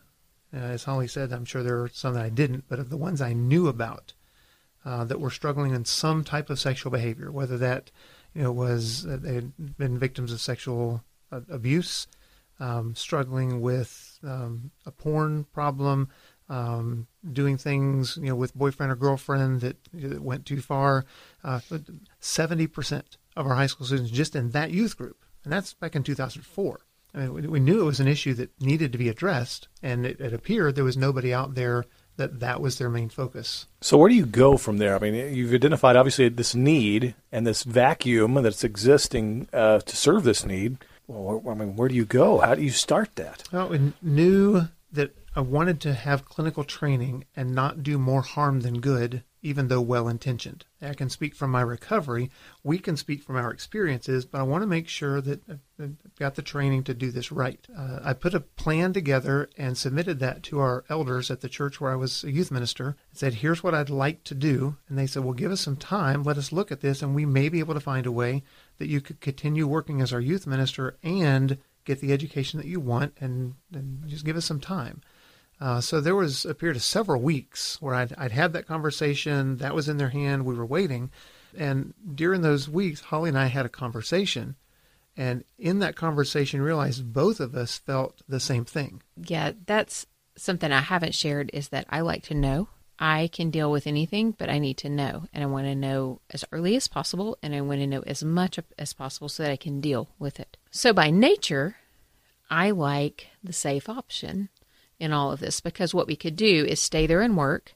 as 0.51 0.83
Holly 0.83 1.07
said, 1.07 1.31
I'm 1.31 1.45
sure 1.45 1.63
there 1.63 1.81
are 1.81 1.89
some 1.89 2.13
that 2.15 2.23
I 2.23 2.29
didn't, 2.29 2.65
but 2.67 2.79
of 2.79 2.89
the 2.89 2.97
ones 2.97 3.21
I 3.21 3.33
knew 3.33 3.67
about 3.67 4.13
uh, 4.85 5.03
that 5.05 5.19
were 5.19 5.29
struggling 5.29 5.73
in 5.73 5.85
some 5.85 6.23
type 6.23 6.49
of 6.49 6.59
sexual 6.59 6.91
behavior, 6.91 7.31
whether 7.31 7.57
that 7.57 7.91
you 8.33 8.43
know 8.43 8.51
was 8.51 9.05
uh, 9.05 9.17
they 9.19 9.35
had 9.35 9.77
been 9.77 9.99
victims 9.99 10.31
of 10.31 10.41
sexual 10.41 11.03
uh, 11.31 11.41
abuse, 11.49 12.07
um, 12.59 12.95
struggling 12.95 13.61
with 13.61 14.19
um, 14.23 14.71
a 14.85 14.91
porn 14.91 15.45
problem, 15.53 16.09
um, 16.47 17.07
doing 17.31 17.57
things 17.57 18.17
you 18.21 18.29
know 18.29 18.35
with 18.35 18.55
boyfriend 18.55 18.91
or 18.91 18.95
girlfriend 18.95 19.61
that, 19.61 19.77
that 19.93 20.21
went 20.21 20.45
too 20.45 20.61
far. 20.61 21.05
Uh, 21.43 21.59
seventy 22.19 22.67
percent 22.67 23.17
of 23.35 23.45
our 23.45 23.55
high 23.55 23.67
school 23.67 23.85
students, 23.85 24.11
just 24.11 24.35
in 24.35 24.49
that 24.51 24.71
youth 24.71 24.97
group, 24.97 25.23
And 25.43 25.53
that's 25.53 25.73
back 25.73 25.95
in 25.95 26.03
2004. 26.03 26.81
I 27.13 27.19
mean, 27.19 27.49
we, 27.49 27.59
knew 27.59 27.81
it 27.81 27.85
was 27.85 27.99
an 27.99 28.07
issue 28.07 28.33
that 28.35 28.51
needed 28.61 28.91
to 28.91 28.97
be 28.97 29.09
addressed, 29.09 29.67
and 29.81 30.05
it, 30.05 30.19
it 30.19 30.33
appeared 30.33 30.75
there 30.75 30.83
was 30.83 30.97
nobody 30.97 31.33
out 31.33 31.55
there 31.55 31.85
that 32.17 32.41
that 32.41 32.61
was 32.61 32.77
their 32.77 32.89
main 32.89 33.09
focus. 33.09 33.65
So 33.81 33.97
where 33.97 34.09
do 34.09 34.15
you 34.15 34.25
go 34.25 34.57
from 34.57 34.77
there? 34.77 34.95
I 34.95 34.99
mean, 34.99 35.33
you've 35.33 35.53
identified 35.53 35.95
obviously 35.95 36.29
this 36.29 36.53
need 36.53 37.15
and 37.31 37.47
this 37.47 37.63
vacuum 37.63 38.35
that's 38.35 38.63
existing 38.63 39.47
uh, 39.53 39.79
to 39.79 39.95
serve 39.95 40.23
this 40.23 40.45
need. 40.45 40.77
Well, 41.07 41.41
I 41.49 41.53
mean, 41.55 41.75
where 41.75 41.89
do 41.89 41.95
you 41.95 42.05
go? 42.05 42.39
How 42.39 42.55
do 42.55 42.61
you 42.61 42.69
start 42.69 43.15
that? 43.15 43.43
Well, 43.51 43.69
we 43.69 43.93
knew 44.01 44.67
that 44.91 45.15
I 45.35 45.41
wanted 45.41 45.79
to 45.81 45.93
have 45.93 46.25
clinical 46.25 46.63
training 46.63 47.25
and 47.35 47.55
not 47.55 47.83
do 47.83 47.97
more 47.97 48.21
harm 48.21 48.61
than 48.61 48.81
good, 48.81 49.23
even 49.41 49.67
though 49.67 49.81
well 49.81 50.07
intentioned. 50.07 50.65
I 50.81 50.93
can 50.93 51.09
speak 51.09 51.35
from 51.35 51.51
my 51.51 51.61
recovery. 51.61 52.29
We 52.63 52.77
can 52.77 52.97
speak 52.97 53.23
from 53.23 53.35
our 53.35 53.51
experiences, 53.51 54.25
but 54.25 54.39
I 54.39 54.43
want 54.43 54.63
to 54.63 54.67
make 54.67 54.87
sure 54.87 55.21
that 55.21 55.41
I've 55.79 55.95
got 56.17 56.35
the 56.35 56.41
training 56.41 56.83
to 56.85 56.93
do 56.93 57.11
this 57.11 57.31
right. 57.31 57.65
Uh, 57.75 57.99
I 58.03 58.13
put 58.13 58.33
a 58.33 58.41
plan 58.41 58.93
together 58.93 59.49
and 59.57 59.77
submitted 59.77 60.19
that 60.19 60.43
to 60.43 60.59
our 60.59 60.83
elders 60.89 61.31
at 61.31 61.41
the 61.41 61.49
church 61.49 61.79
where 61.79 61.91
I 61.91 61.95
was 61.95 62.23
a 62.23 62.31
youth 62.31 62.51
minister. 62.51 62.95
I 63.13 63.17
said, 63.17 63.35
Here's 63.35 63.63
what 63.63 63.75
I'd 63.75 63.89
like 63.89 64.23
to 64.25 64.35
do. 64.35 64.77
And 64.87 64.97
they 64.97 65.07
said, 65.07 65.23
Well, 65.23 65.33
give 65.33 65.51
us 65.51 65.61
some 65.61 65.77
time. 65.77 66.23
Let 66.23 66.37
us 66.37 66.51
look 66.51 66.71
at 66.71 66.81
this, 66.81 67.01
and 67.01 67.15
we 67.15 67.25
may 67.25 67.49
be 67.49 67.59
able 67.59 67.73
to 67.73 67.79
find 67.79 68.05
a 68.05 68.11
way 68.11 68.43
that 68.77 68.87
you 68.87 69.01
could 69.01 69.21
continue 69.21 69.67
working 69.67 70.01
as 70.01 70.13
our 70.13 70.21
youth 70.21 70.47
minister 70.47 70.97
and 71.03 71.57
get 71.85 72.01
the 72.01 72.13
education 72.13 72.59
that 72.59 72.67
you 72.67 72.79
want 72.79 73.13
and, 73.19 73.55
and 73.73 74.07
just 74.07 74.25
give 74.25 74.37
us 74.37 74.45
some 74.45 74.59
time. 74.59 75.01
Uh, 75.61 75.81
so 75.81 75.99
there 75.99 76.15
was 76.15 76.45
a 76.45 76.53
period 76.53 76.77
of 76.77 76.83
several 76.83 77.21
weeks 77.21 77.81
where 77.81 77.93
I'd, 77.93 78.13
I'd 78.17 78.31
had 78.31 78.53
that 78.53 78.67
conversation. 78.67 79.57
That 79.57 79.75
was 79.75 79.89
in 79.89 79.97
their 79.97 80.09
hand. 80.09 80.45
We 80.45 80.55
were 80.55 80.65
waiting. 80.65 81.11
And 81.57 81.93
during 82.15 82.41
those 82.41 82.69
weeks, 82.69 83.01
Holly 83.01 83.29
and 83.29 83.37
I 83.37 83.47
had 83.47 83.65
a 83.65 83.69
conversation. 83.69 84.55
And 85.17 85.43
in 85.57 85.79
that 85.79 85.95
conversation, 85.95 86.61
realized 86.61 87.11
both 87.11 87.39
of 87.39 87.55
us 87.55 87.77
felt 87.77 88.21
the 88.29 88.39
same 88.39 88.63
thing. 88.63 89.01
Yeah, 89.17 89.51
that's 89.65 90.05
something 90.37 90.71
I 90.71 90.79
haven't 90.79 91.15
shared 91.15 91.49
is 91.53 91.69
that 91.69 91.87
I 91.89 92.01
like 92.01 92.23
to 92.23 92.33
know. 92.33 92.69
I 92.97 93.29
can 93.31 93.49
deal 93.49 93.71
with 93.71 93.87
anything, 93.87 94.31
but 94.31 94.49
I 94.49 94.59
need 94.59 94.77
to 94.79 94.89
know. 94.89 95.25
And 95.33 95.43
I 95.43 95.47
want 95.47 95.67
to 95.67 95.75
know 95.75 96.21
as 96.29 96.45
early 96.51 96.75
as 96.75 96.87
possible. 96.87 97.37
And 97.43 97.53
I 97.53 97.61
want 97.61 97.81
to 97.81 97.87
know 97.87 98.03
as 98.05 98.23
much 98.23 98.59
as 98.77 98.93
possible 98.93 99.27
so 99.27 99.43
that 99.43 99.51
I 99.51 99.57
can 99.57 99.81
deal 99.81 100.09
with 100.19 100.39
it. 100.39 100.57
So 100.71 100.93
by 100.93 101.09
nature, 101.09 101.77
I 102.49 102.71
like 102.71 103.27
the 103.43 103.53
safe 103.53 103.89
option 103.89 104.49
in 104.99 105.13
all 105.13 105.31
of 105.31 105.39
this 105.39 105.61
because 105.61 105.93
what 105.93 106.07
we 106.07 106.15
could 106.15 106.35
do 106.35 106.65
is 106.65 106.79
stay 106.79 107.07
there 107.07 107.21
and 107.21 107.37
work. 107.37 107.73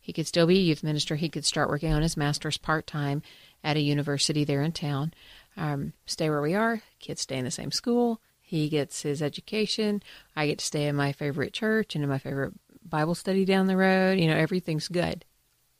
He 0.00 0.12
could 0.12 0.26
still 0.26 0.46
be 0.46 0.58
a 0.58 0.62
youth 0.62 0.82
minister. 0.82 1.16
He 1.16 1.28
could 1.28 1.44
start 1.44 1.68
working 1.68 1.92
on 1.92 2.02
his 2.02 2.16
master's 2.16 2.56
part 2.56 2.86
time 2.86 3.22
at 3.62 3.76
a 3.76 3.80
university 3.80 4.44
there 4.44 4.62
in 4.62 4.72
town. 4.72 5.12
Um, 5.56 5.92
stay 6.06 6.30
where 6.30 6.40
we 6.40 6.54
are. 6.54 6.82
Kids 7.00 7.22
stay 7.22 7.36
in 7.36 7.44
the 7.44 7.50
same 7.50 7.72
school. 7.72 8.20
He 8.40 8.68
gets 8.68 9.02
his 9.02 9.20
education. 9.20 10.02
I 10.34 10.46
get 10.46 10.60
to 10.60 10.64
stay 10.64 10.86
in 10.86 10.96
my 10.96 11.12
favorite 11.12 11.52
church 11.52 11.94
and 11.94 12.02
in 12.02 12.08
my 12.08 12.18
favorite 12.18 12.54
Bible 12.82 13.14
study 13.14 13.44
down 13.44 13.66
the 13.66 13.76
road. 13.76 14.18
You 14.18 14.28
know, 14.28 14.36
everything's 14.36 14.88
good. 14.88 15.24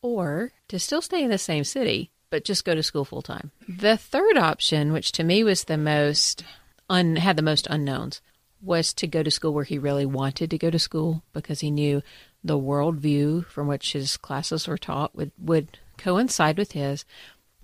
Or 0.02 0.52
to 0.68 0.78
still 0.78 1.00
stay 1.00 1.22
in 1.22 1.30
the 1.30 1.38
same 1.38 1.64
city, 1.64 2.10
but 2.28 2.44
just 2.44 2.64
go 2.64 2.74
to 2.74 2.82
school 2.82 3.04
full 3.04 3.22
time. 3.22 3.52
The 3.66 3.96
third 3.96 4.36
option, 4.36 4.92
which 4.92 5.12
to 5.12 5.24
me 5.24 5.42
was 5.42 5.64
the 5.64 5.78
most 5.78 6.44
un- 6.90 7.16
had 7.16 7.36
the 7.36 7.42
most 7.42 7.66
unknowns, 7.70 8.20
was 8.60 8.92
to 8.94 9.06
go 9.06 9.22
to 9.22 9.30
school 9.30 9.54
where 9.54 9.64
he 9.64 9.78
really 9.78 10.06
wanted 10.06 10.50
to 10.50 10.58
go 10.58 10.70
to 10.70 10.78
school 10.78 11.22
because 11.32 11.60
he 11.60 11.70
knew 11.70 12.02
the 12.42 12.58
worldview 12.58 13.44
from 13.46 13.66
which 13.66 13.92
his 13.92 14.16
classes 14.16 14.66
were 14.66 14.78
taught 14.78 15.14
would, 15.14 15.32
would 15.38 15.78
coincide 15.96 16.58
with 16.58 16.72
his. 16.72 17.04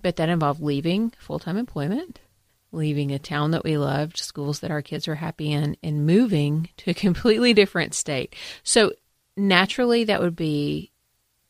But 0.01 0.17
that 0.17 0.29
involved 0.29 0.61
leaving 0.61 1.13
full 1.17 1.39
time 1.39 1.57
employment, 1.57 2.19
leaving 2.71 3.11
a 3.11 3.19
town 3.19 3.51
that 3.51 3.63
we 3.63 3.77
loved, 3.77 4.17
schools 4.17 4.59
that 4.59 4.71
our 4.71 4.81
kids 4.81 5.07
were 5.07 5.15
happy 5.15 5.51
in, 5.51 5.77
and 5.81 6.05
moving 6.05 6.69
to 6.77 6.91
a 6.91 6.95
completely 6.95 7.53
different 7.53 7.93
state. 7.93 8.35
So 8.63 8.93
naturally, 9.35 10.03
that 10.05 10.21
would 10.21 10.35
be 10.35 10.91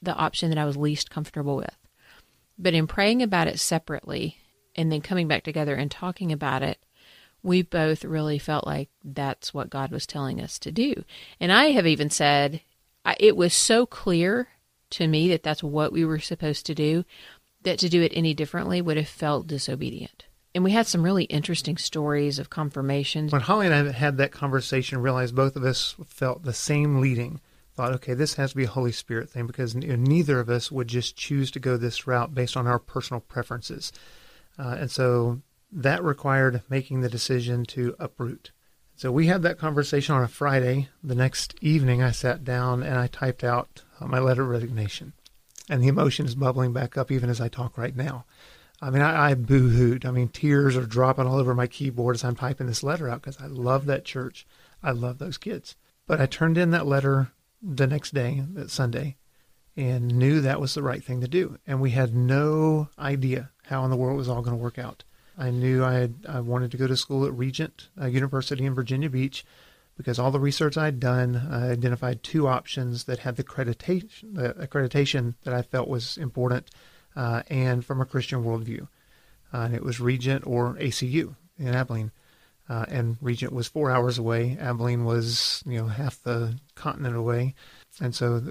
the 0.01 0.15
option 0.15 0.49
that 0.49 0.57
I 0.57 0.65
was 0.65 0.77
least 0.77 1.09
comfortable 1.09 1.57
with. 1.57 1.75
But 2.57 2.73
in 2.73 2.87
praying 2.87 3.21
about 3.21 3.47
it 3.47 3.59
separately 3.59 4.37
and 4.75 4.91
then 4.91 5.01
coming 5.01 5.27
back 5.27 5.43
together 5.43 5.75
and 5.75 5.91
talking 5.91 6.31
about 6.31 6.63
it, 6.63 6.77
we 7.45 7.61
both 7.61 8.03
really 8.03 8.39
felt 8.39 8.65
like 8.65 8.89
that's 9.03 9.53
what 9.53 9.69
God 9.69 9.91
was 9.91 10.05
telling 10.05 10.41
us 10.41 10.57
to 10.59 10.71
do. 10.71 11.03
And 11.39 11.51
I 11.51 11.65
have 11.71 11.85
even 11.85 12.09
said 12.09 12.61
it 13.19 13.37
was 13.37 13.53
so 13.53 13.85
clear 13.85 14.49
to 14.91 15.07
me 15.07 15.29
that 15.29 15.43
that's 15.43 15.63
what 15.63 15.93
we 15.93 16.03
were 16.03 16.19
supposed 16.19 16.65
to 16.65 16.75
do 16.75 17.05
that 17.61 17.79
to 17.79 17.89
do 17.89 18.01
it 18.01 18.11
any 18.15 18.33
differently 18.33 18.81
would 18.81 18.97
have 18.97 19.07
felt 19.07 19.47
disobedient. 19.47 20.25
And 20.53 20.63
we 20.63 20.71
had 20.71 20.87
some 20.87 21.03
really 21.03 21.25
interesting 21.25 21.77
stories 21.77 22.39
of 22.39 22.49
confirmations. 22.49 23.31
When 23.31 23.41
Holly 23.41 23.67
and 23.67 23.75
I 23.75 23.91
had 23.91 24.17
that 24.17 24.31
conversation, 24.31 25.01
realized 25.01 25.35
both 25.35 25.55
of 25.55 25.65
us 25.65 25.95
felt 26.05 26.43
the 26.43 26.53
same 26.53 27.01
leading. 27.01 27.41
Thought, 27.75 27.93
okay, 27.95 28.13
this 28.13 28.35
has 28.35 28.51
to 28.51 28.55
be 28.55 28.63
a 28.63 28.69
Holy 28.69 28.93
Spirit 28.93 29.29
thing 29.29 29.47
because 29.47 29.75
neither 29.75 30.39
of 30.39 30.49
us 30.49 30.71
would 30.71 30.87
just 30.87 31.17
choose 31.17 31.51
to 31.51 31.59
go 31.59 31.75
this 31.75 32.07
route 32.07 32.33
based 32.33 32.55
on 32.55 32.67
our 32.67 32.79
personal 32.79 33.19
preferences. 33.19 33.91
Uh, 34.57 34.77
and 34.79 34.89
so 34.89 35.41
that 35.75 36.03
required 36.03 36.63
making 36.69 37.01
the 37.01 37.09
decision 37.09 37.65
to 37.65 37.95
uproot. 37.99 38.51
So 38.95 39.11
we 39.11 39.27
had 39.27 39.41
that 39.41 39.59
conversation 39.59 40.15
on 40.15 40.23
a 40.23 40.27
Friday. 40.29 40.87
The 41.03 41.15
next 41.15 41.53
evening, 41.61 42.01
I 42.01 42.11
sat 42.11 42.45
down 42.45 42.81
and 42.81 42.97
I 42.97 43.07
typed 43.07 43.43
out 43.43 43.83
uh, 43.99 44.07
my 44.07 44.19
letter 44.19 44.43
of 44.43 44.49
resignation. 44.49 45.11
And 45.69 45.83
the 45.83 45.89
emotion 45.89 46.25
is 46.25 46.35
bubbling 46.35 46.71
back 46.71 46.97
up 46.97 47.11
even 47.11 47.29
as 47.29 47.41
I 47.41 47.49
talk 47.49 47.77
right 47.77 47.95
now. 47.95 48.23
I 48.81 48.89
mean, 48.89 49.01
I, 49.01 49.31
I 49.31 49.33
boo 49.33 49.69
hooed. 49.69 50.05
I 50.05 50.11
mean, 50.11 50.29
tears 50.29 50.77
are 50.77 50.85
dropping 50.85 51.27
all 51.27 51.37
over 51.37 51.53
my 51.53 51.67
keyboard 51.67 52.15
as 52.15 52.23
I'm 52.23 52.35
typing 52.35 52.67
this 52.67 52.83
letter 52.83 53.09
out 53.09 53.21
because 53.21 53.41
I 53.41 53.47
love 53.47 53.85
that 53.87 54.05
church. 54.05 54.47
I 54.81 54.91
love 54.91 55.17
those 55.17 55.37
kids. 55.37 55.75
But 56.07 56.21
I 56.21 56.25
turned 56.25 56.57
in 56.57 56.71
that 56.71 56.87
letter 56.87 57.31
the 57.61 57.87
next 57.87 58.13
day, 58.13 58.43
that 58.53 58.71
Sunday, 58.71 59.17
and 59.75 60.07
knew 60.07 60.39
that 60.39 60.61
was 60.61 60.73
the 60.73 60.83
right 60.83 61.03
thing 61.03 61.19
to 61.19 61.27
do. 61.27 61.57
And 61.67 61.81
we 61.81 61.91
had 61.91 62.15
no 62.15 62.87
idea 62.97 63.51
how 63.63 63.83
in 63.83 63.91
the 63.91 63.97
world 63.97 64.15
it 64.15 64.17
was 64.19 64.29
all 64.29 64.41
going 64.41 64.55
to 64.55 64.63
work 64.63 64.79
out. 64.79 65.03
I 65.37 65.49
knew 65.51 65.83
I 65.83 65.93
had, 65.93 66.15
I 66.27 66.39
wanted 66.39 66.71
to 66.71 66.77
go 66.77 66.87
to 66.87 66.97
school 66.97 67.25
at 67.25 67.33
Regent 67.33 67.89
uh, 67.99 68.05
University 68.05 68.65
in 68.65 68.73
Virginia 68.73 69.09
Beach 69.09 69.45
because 69.97 70.19
all 70.19 70.31
the 70.31 70.39
research 70.39 70.77
I'd 70.77 70.99
done 70.99 71.35
identified 71.51 72.23
two 72.23 72.47
options 72.47 73.05
that 73.05 73.19
had 73.19 73.35
the 73.35 73.43
accreditation, 73.43 74.35
the 74.35 74.53
accreditation 74.53 75.35
that 75.43 75.53
I 75.53 75.61
felt 75.61 75.87
was 75.87 76.17
important 76.17 76.69
uh, 77.15 77.43
and 77.49 77.83
from 77.85 78.01
a 78.01 78.05
Christian 78.05 78.43
worldview. 78.43 78.87
Uh, 79.53 79.57
and 79.57 79.75
it 79.75 79.83
was 79.83 79.99
Regent 79.99 80.45
or 80.45 80.73
ACU 80.75 81.35
in 81.57 81.69
Abilene. 81.69 82.11
Uh, 82.67 82.85
and 82.89 83.17
Regent 83.21 83.53
was 83.53 83.67
four 83.67 83.91
hours 83.91 84.17
away. 84.17 84.57
Abilene 84.59 85.05
was, 85.05 85.63
you 85.65 85.79
know, 85.79 85.87
half 85.87 86.21
the 86.23 86.55
continent 86.73 87.15
away. 87.15 87.53
And 88.01 88.13
so 88.13 88.41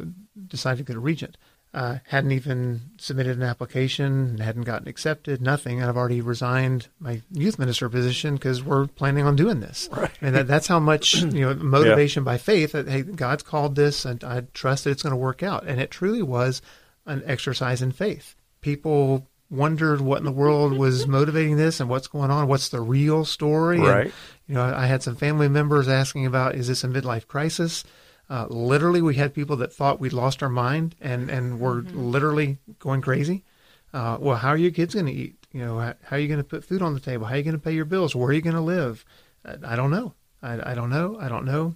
decided 0.46 0.78
to 0.78 0.84
go 0.84 0.94
to 0.94 1.00
Regent 1.00 1.36
uh, 1.74 1.98
hadn't 2.06 2.30
even 2.30 2.80
submitted 2.98 3.36
an 3.36 3.42
application, 3.42 4.38
hadn't 4.38 4.62
gotten 4.62 4.86
accepted, 4.86 5.42
nothing. 5.42 5.80
And 5.80 5.90
I've 5.90 5.96
already 5.96 6.20
resigned 6.20 6.86
my 7.00 7.20
youth 7.32 7.58
minister 7.58 7.88
position 7.88 8.34
because 8.36 8.62
we're 8.62 8.86
planning 8.86 9.26
on 9.26 9.34
doing 9.34 9.58
this. 9.58 9.88
Right. 9.90 10.10
And 10.20 10.36
that, 10.36 10.46
that's 10.46 10.68
how 10.68 10.78
much 10.78 11.14
you 11.22 11.40
know 11.40 11.54
motivation 11.54 12.22
yeah. 12.22 12.32
by 12.32 12.38
faith 12.38 12.72
that 12.72 12.88
hey, 12.88 13.02
God's 13.02 13.42
called 13.42 13.74
this, 13.74 14.04
and 14.04 14.22
I 14.22 14.42
trust 14.54 14.84
that 14.84 14.90
it's 14.90 15.02
going 15.02 15.10
to 15.10 15.16
work 15.16 15.42
out. 15.42 15.66
And 15.66 15.80
it 15.80 15.90
truly 15.90 16.22
was 16.22 16.62
an 17.06 17.22
exercise 17.26 17.82
in 17.82 17.90
faith. 17.90 18.36
People 18.60 19.26
wondered 19.50 20.00
what 20.00 20.18
in 20.18 20.24
the 20.24 20.32
world 20.32 20.72
was 20.72 21.06
motivating 21.06 21.56
this 21.56 21.80
and 21.80 21.88
what's 21.88 22.06
going 22.06 22.30
on. 22.30 22.46
What's 22.46 22.68
the 22.68 22.80
real 22.80 23.24
story? 23.24 23.80
Right. 23.80 24.04
And, 24.04 24.12
you 24.46 24.54
know, 24.54 24.62
I 24.62 24.86
had 24.86 25.02
some 25.02 25.16
family 25.16 25.48
members 25.48 25.88
asking 25.88 26.26
about 26.26 26.54
is 26.54 26.68
this 26.68 26.84
a 26.84 26.88
midlife 26.88 27.26
crisis? 27.26 27.84
Uh, 28.28 28.46
literally, 28.48 29.02
we 29.02 29.14
had 29.14 29.34
people 29.34 29.56
that 29.56 29.72
thought 29.72 30.00
we'd 30.00 30.12
lost 30.12 30.42
our 30.42 30.48
mind 30.48 30.94
and, 31.00 31.30
and 31.30 31.60
were 31.60 31.82
mm-hmm. 31.82 31.98
literally 31.98 32.58
going 32.78 33.00
crazy. 33.00 33.44
Uh, 33.92 34.16
well, 34.20 34.36
how 34.36 34.48
are 34.48 34.56
your 34.56 34.70
kids 34.70 34.94
going 34.94 35.06
to 35.06 35.12
eat? 35.12 35.36
You 35.52 35.60
know, 35.60 35.78
how, 35.78 35.94
how 36.02 36.16
are 36.16 36.18
you 36.18 36.28
going 36.28 36.38
to 36.38 36.44
put 36.44 36.64
food 36.64 36.82
on 36.82 36.94
the 36.94 37.00
table? 37.00 37.26
How 37.26 37.34
are 37.34 37.36
you 37.36 37.44
going 37.44 37.56
to 37.56 37.62
pay 37.62 37.72
your 37.72 37.84
bills? 37.84 38.14
Where 38.14 38.28
are 38.28 38.32
you 38.32 38.40
going 38.40 38.56
to 38.56 38.60
live? 38.60 39.04
I, 39.44 39.56
I 39.72 39.76
don't 39.76 39.90
know. 39.90 40.14
I, 40.42 40.72
I, 40.72 40.74
don't 40.74 40.90
know. 40.90 41.18
I 41.20 41.28
don't 41.28 41.44
know. 41.44 41.74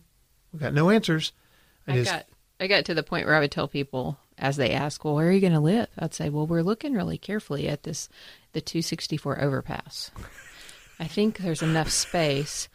We 0.52 0.58
got 0.58 0.74
no 0.74 0.90
answers. 0.90 1.32
I, 1.86 1.92
I 1.92 1.96
just, 1.96 2.10
got 2.10 2.26
I 2.60 2.66
got 2.66 2.84
to 2.86 2.94
the 2.94 3.02
point 3.02 3.26
where 3.26 3.36
I 3.36 3.40
would 3.40 3.52
tell 3.52 3.68
people 3.68 4.18
as 4.36 4.56
they 4.56 4.72
ask, 4.72 5.04
"Well, 5.04 5.14
where 5.14 5.28
are 5.28 5.32
you 5.32 5.40
going 5.40 5.52
to 5.52 5.60
live?" 5.60 5.88
I'd 5.98 6.14
say, 6.14 6.28
"Well, 6.28 6.46
we're 6.46 6.62
looking 6.62 6.94
really 6.94 7.18
carefully 7.18 7.68
at 7.68 7.84
this 7.84 8.08
the 8.52 8.60
264 8.60 9.40
overpass. 9.40 10.10
I 10.98 11.06
think 11.06 11.38
there's 11.38 11.62
enough 11.62 11.90
space 11.90 12.68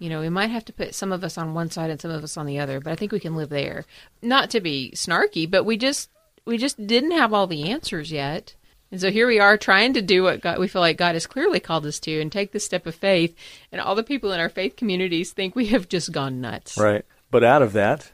you 0.00 0.08
know, 0.08 0.20
we 0.20 0.30
might 0.30 0.50
have 0.50 0.64
to 0.64 0.72
put 0.72 0.94
some 0.94 1.12
of 1.12 1.22
us 1.22 1.38
on 1.38 1.54
one 1.54 1.70
side 1.70 1.90
and 1.90 2.00
some 2.00 2.10
of 2.10 2.24
us 2.24 2.36
on 2.36 2.46
the 2.46 2.58
other, 2.58 2.80
but 2.80 2.90
I 2.90 2.96
think 2.96 3.12
we 3.12 3.20
can 3.20 3.36
live 3.36 3.50
there. 3.50 3.84
Not 4.22 4.50
to 4.50 4.60
be 4.60 4.92
snarky, 4.94 5.48
but 5.48 5.64
we 5.64 5.76
just 5.76 6.10
we 6.44 6.56
just 6.56 6.84
didn't 6.86 7.12
have 7.12 7.32
all 7.32 7.46
the 7.46 7.70
answers 7.70 8.10
yet. 8.10 8.56
And 8.90 9.00
so 9.00 9.10
here 9.10 9.26
we 9.26 9.38
are 9.38 9.56
trying 9.56 9.92
to 9.92 10.02
do 10.02 10.24
what 10.24 10.40
God, 10.40 10.58
we 10.58 10.66
feel 10.66 10.80
like 10.80 10.96
God 10.96 11.14
has 11.14 11.26
clearly 11.26 11.60
called 11.60 11.86
us 11.86 12.00
to 12.00 12.20
and 12.20 12.32
take 12.32 12.50
the 12.50 12.58
step 12.58 12.86
of 12.86 12.94
faith. 12.94 13.36
And 13.70 13.80
all 13.80 13.94
the 13.94 14.02
people 14.02 14.32
in 14.32 14.40
our 14.40 14.48
faith 14.48 14.74
communities 14.74 15.30
think 15.30 15.54
we 15.54 15.66
have 15.66 15.88
just 15.88 16.10
gone 16.10 16.40
nuts. 16.40 16.76
Right. 16.76 17.04
But 17.30 17.44
out 17.44 17.62
of 17.62 17.72
that, 17.74 18.10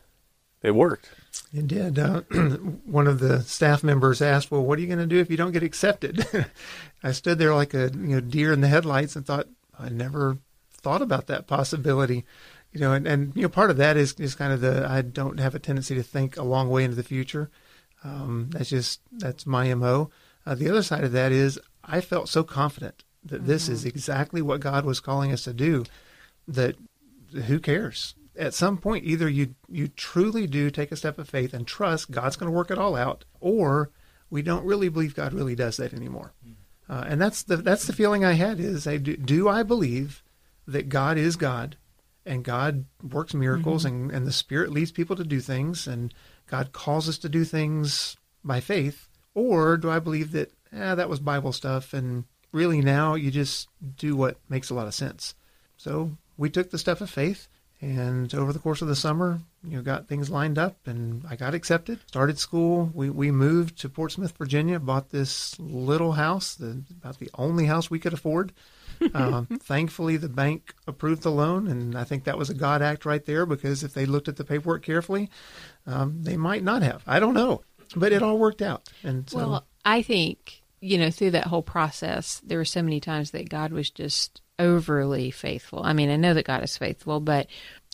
it 0.62 0.75
worked. 0.75 1.09
It 1.55 1.69
did. 1.69 1.99
Uh, 1.99 2.21
one 2.85 3.07
of 3.07 3.21
the 3.21 3.43
staff 3.43 3.85
members 3.85 4.21
asked, 4.21 4.50
"Well, 4.50 4.64
what 4.64 4.78
are 4.78 4.83
you 4.83 4.88
going 4.88 4.99
to 4.99 5.07
do 5.07 5.21
if 5.21 5.31
you 5.31 5.37
don't 5.37 5.52
get 5.52 5.62
accepted?" 5.62 6.26
I 7.02 7.12
stood 7.12 7.38
there 7.38 7.55
like 7.55 7.73
a 7.73 7.90
you 7.93 8.16
know 8.16 8.21
deer 8.21 8.52
in 8.52 8.61
the 8.61 8.69
headlights 8.69 9.16
and 9.16 9.25
thought, 9.25 9.47
I 9.78 9.88
never 9.88 10.38
thought 10.87 11.02
about 11.02 11.26
that 11.26 11.49
possibility. 11.49 12.25
You 12.73 12.78
know, 12.78 12.93
and, 12.93 13.09
and 13.09 13.35
you 13.35 13.43
know, 13.43 13.49
part 13.49 13.71
of 13.71 13.76
that 13.78 13.97
is 13.97 14.12
is 14.21 14.37
kind 14.37 14.52
of 14.52 14.61
the 14.61 14.87
I 14.88 15.02
don't 15.02 15.40
have 15.40 15.57
a 15.57 15.59
tendency 15.59 15.97
to 15.97 16.02
think 16.02 16.37
a 16.37 16.45
long 16.45 16.71
way 16.71 16.85
into 16.85 16.95
the 16.95 17.02
future. 17.02 17.50
Um, 18.05 18.50
that's 18.50 18.71
just 18.71 19.00
that's 19.11 19.47
my 19.47 19.75
mo. 19.75 20.11
Uh, 20.47 20.55
the 20.55 20.71
other 20.71 20.85
side 20.85 21.02
of 21.02 21.11
that 21.11 21.33
is 21.33 21.59
I 21.83 22.00
felt 22.00 22.28
so 22.28 22.45
confident 22.45 23.02
that 23.25 23.38
mm-hmm. 23.38 23.47
this 23.49 23.69
is 23.69 23.81
mm-hmm. 23.81 23.88
exactly 23.88 24.43
what 24.43 24.61
God 24.61 24.85
was 24.85 25.00
calling 25.00 25.33
us 25.33 25.43
to 25.43 25.52
do. 25.52 25.85
That 26.47 26.76
who 27.33 27.59
cares? 27.59 28.14
At 28.38 28.55
some 28.55 28.78
point, 28.78 29.05
either 29.05 29.28
you 29.28 29.57
you 29.69 29.88
truly 29.88 30.47
do 30.47 30.71
take 30.71 30.93
a 30.93 30.97
step 30.97 31.19
of 31.19 31.28
faith 31.28 31.52
and 31.52 31.66
trust 31.66 32.12
God's 32.12 32.37
going 32.37 32.52
to 32.52 32.57
work 32.57 32.71
it 32.71 32.78
all 32.78 32.95
out, 32.95 33.25
or 33.40 33.90
we 34.31 34.40
don't 34.40 34.64
really 34.64 34.88
believe 34.88 35.16
God 35.16 35.33
really 35.33 35.57
does 35.57 35.78
that 35.78 35.93
anymore. 35.93 36.33
Mm-hmm. 36.47 36.93
Uh, 36.93 37.05
and 37.09 37.21
that's 37.21 37.43
the 37.43 37.57
that's 37.57 37.87
the 37.87 37.93
feeling 37.93 38.25
I 38.25 38.35
had 38.35 38.61
is 38.61 38.87
I 38.87 38.99
do, 38.99 39.16
do 39.16 39.49
I 39.49 39.64
believe 39.64 40.23
that 40.66 40.88
God 40.88 41.18
is 41.18 41.37
God 41.37 41.76
and 42.25 42.44
God 42.44 42.85
works 43.02 43.35
miracles 43.35 43.85
mm-hmm. 43.85 44.04
and, 44.04 44.12
and 44.12 44.26
the 44.26 44.32
Spirit 44.32 44.70
leads 44.70 44.92
people 44.92 45.16
to 45.16 45.25
do 45.25 45.40
things 45.40 45.87
and 45.87 46.12
God 46.46 46.73
calls 46.73 47.08
us 47.08 47.18
to 47.18 47.28
do 47.28 47.44
things 47.44 48.16
by 48.44 48.61
faith, 48.61 49.08
or 49.35 49.76
do 49.76 49.90
I 49.90 49.99
believe 49.99 50.32
that 50.32 50.52
eh, 50.73 50.94
that 50.94 51.08
was 51.08 51.20
Bible 51.20 51.52
stuff 51.52 51.92
and 51.92 52.25
really 52.52 52.80
now 52.80 53.14
you 53.14 53.30
just 53.30 53.68
do 53.96 54.16
what 54.16 54.38
makes 54.49 54.70
a 54.70 54.75
lot 54.75 54.87
of 54.87 54.94
sense? 54.94 55.35
So 55.76 56.12
we 56.37 56.50
took 56.50 56.70
the 56.70 56.78
step 56.78 57.00
of 57.00 57.11
faith, 57.11 57.49
and 57.80 58.32
over 58.35 58.52
the 58.52 58.58
course 58.58 58.80
of 58.80 58.88
the 58.88 58.96
summer, 58.96 59.40
you 59.62 59.76
know, 59.76 59.82
got 59.82 60.08
things 60.08 60.30
lined 60.30 60.58
up, 60.58 60.87
and 60.87 61.23
I 61.28 61.37
got 61.37 61.54
accepted. 61.54 62.00
Started 62.06 62.38
school. 62.38 62.90
We 62.94 63.11
we 63.11 63.30
moved 63.30 63.78
to 63.80 63.88
Portsmouth, 63.88 64.37
Virginia. 64.38 64.78
Bought 64.78 65.11
this 65.11 65.58
little 65.58 66.12
house, 66.12 66.54
the, 66.54 66.82
about 66.90 67.18
the 67.18 67.30
only 67.35 67.66
house 67.66 67.90
we 67.90 67.99
could 67.99 68.14
afford. 68.14 68.52
Uh, 69.14 69.44
thankfully, 69.60 70.16
the 70.16 70.28
bank 70.28 70.74
approved 70.86 71.22
the 71.22 71.30
loan, 71.30 71.66
and 71.66 71.96
I 71.96 72.04
think 72.04 72.24
that 72.24 72.38
was 72.38 72.50
a 72.50 72.54
God 72.54 72.82
act 72.82 73.04
right 73.04 73.24
there 73.24 73.46
because 73.46 73.82
if 73.82 73.94
they 73.94 74.06
looked 74.06 74.28
at 74.28 74.36
the 74.36 74.44
paperwork 74.44 74.82
carefully, 74.82 75.30
um, 75.86 76.22
they 76.22 76.36
might 76.36 76.62
not 76.62 76.82
have. 76.82 77.02
I 77.06 77.20
don't 77.20 77.34
know, 77.34 77.62
but 77.94 78.12
it 78.12 78.22
all 78.22 78.38
worked 78.38 78.62
out. 78.62 78.88
And 79.02 79.28
so, 79.28 79.36
well, 79.36 79.66
I 79.84 80.02
think 80.02 80.62
you 80.80 80.98
know 80.98 81.10
through 81.10 81.32
that 81.32 81.46
whole 81.46 81.62
process, 81.62 82.40
there 82.44 82.58
were 82.58 82.64
so 82.64 82.82
many 82.82 83.00
times 83.00 83.30
that 83.32 83.48
God 83.48 83.72
was 83.72 83.90
just 83.90 84.40
overly 84.58 85.30
faithful. 85.30 85.82
I 85.82 85.92
mean, 85.92 86.10
I 86.10 86.16
know 86.16 86.34
that 86.34 86.46
God 86.46 86.62
is 86.62 86.76
faithful, 86.76 87.20
but 87.20 87.46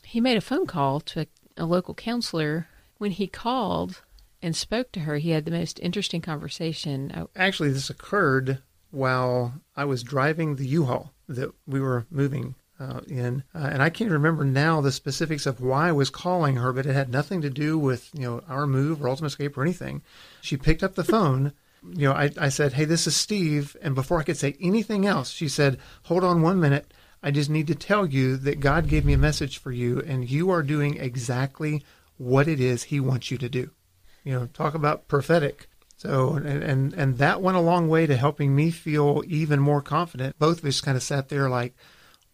He 0.04 0.20
made 0.20 0.36
a 0.36 0.42
phone 0.42 0.66
call 0.66 1.00
to 1.00 1.22
a, 1.22 1.26
a 1.56 1.66
local 1.66 1.94
counselor. 1.94 2.68
When 2.98 3.10
he 3.10 3.26
called 3.26 4.00
and 4.40 4.54
spoke 4.54 4.92
to 4.92 5.00
her, 5.00 5.16
he 5.16 5.30
had 5.30 5.44
the 5.44 5.50
most 5.50 5.80
interesting 5.80 6.20
conversation. 6.20 7.26
Actually, 7.34 7.70
this 7.70 7.90
occurred 7.90 8.62
while 8.92 9.54
I 9.74 9.84
was 9.84 10.02
driving 10.02 10.56
the 10.56 10.66
U-Haul 10.66 11.12
that 11.28 11.50
we 11.66 11.80
were 11.80 12.06
moving 12.10 12.54
uh, 12.78 13.00
in, 13.08 13.42
uh, 13.54 13.70
and 13.72 13.82
I 13.82 13.90
can't 13.90 14.10
remember 14.10 14.44
now 14.44 14.80
the 14.80 14.92
specifics 14.92 15.46
of 15.46 15.60
why 15.60 15.88
I 15.88 15.92
was 15.92 16.10
calling 16.10 16.56
her, 16.56 16.72
but 16.72 16.86
it 16.86 16.94
had 16.94 17.10
nothing 17.10 17.40
to 17.42 17.50
do 17.50 17.78
with 17.78 18.10
you 18.12 18.22
know 18.22 18.42
our 18.48 18.66
move 18.66 19.02
or 19.02 19.08
Ultimate 19.08 19.28
Escape 19.28 19.56
or 19.56 19.62
anything. 19.62 20.02
She 20.40 20.56
picked 20.56 20.82
up 20.82 20.94
the 20.94 21.04
phone. 21.04 21.52
You 21.94 22.08
know, 22.08 22.12
I, 22.12 22.30
I 22.38 22.48
said, 22.48 22.74
"Hey, 22.74 22.84
this 22.84 23.06
is 23.06 23.16
Steve," 23.16 23.76
and 23.82 23.94
before 23.94 24.20
I 24.20 24.24
could 24.24 24.36
say 24.36 24.56
anything 24.60 25.06
else, 25.06 25.30
she 25.30 25.48
said, 25.48 25.78
"Hold 26.04 26.24
on 26.24 26.42
one 26.42 26.60
minute. 26.60 26.92
I 27.22 27.30
just 27.30 27.50
need 27.50 27.68
to 27.68 27.74
tell 27.76 28.04
you 28.04 28.36
that 28.38 28.60
God 28.60 28.88
gave 28.88 29.04
me 29.04 29.12
a 29.12 29.18
message 29.18 29.58
for 29.58 29.70
you, 29.70 30.00
and 30.00 30.28
you 30.28 30.50
are 30.50 30.62
doing 30.62 30.96
exactly 30.96 31.84
what 32.18 32.48
it 32.48 32.60
is 32.60 32.84
He 32.84 33.00
wants 33.00 33.30
you 33.30 33.38
to 33.38 33.48
do." 33.48 33.70
You 34.24 34.32
know, 34.32 34.46
talk 34.46 34.74
about 34.74 35.08
prophetic. 35.08 35.68
So, 36.02 36.34
and, 36.34 36.64
and, 36.64 36.92
and 36.94 37.18
that 37.18 37.40
went 37.40 37.56
a 37.56 37.60
long 37.60 37.88
way 37.88 38.06
to 38.06 38.16
helping 38.16 38.56
me 38.56 38.72
feel 38.72 39.22
even 39.24 39.60
more 39.60 39.80
confident. 39.80 40.36
Both 40.36 40.58
of 40.58 40.64
us 40.64 40.80
kind 40.80 40.96
of 40.96 41.02
sat 41.04 41.28
there 41.28 41.48
like, 41.48 41.76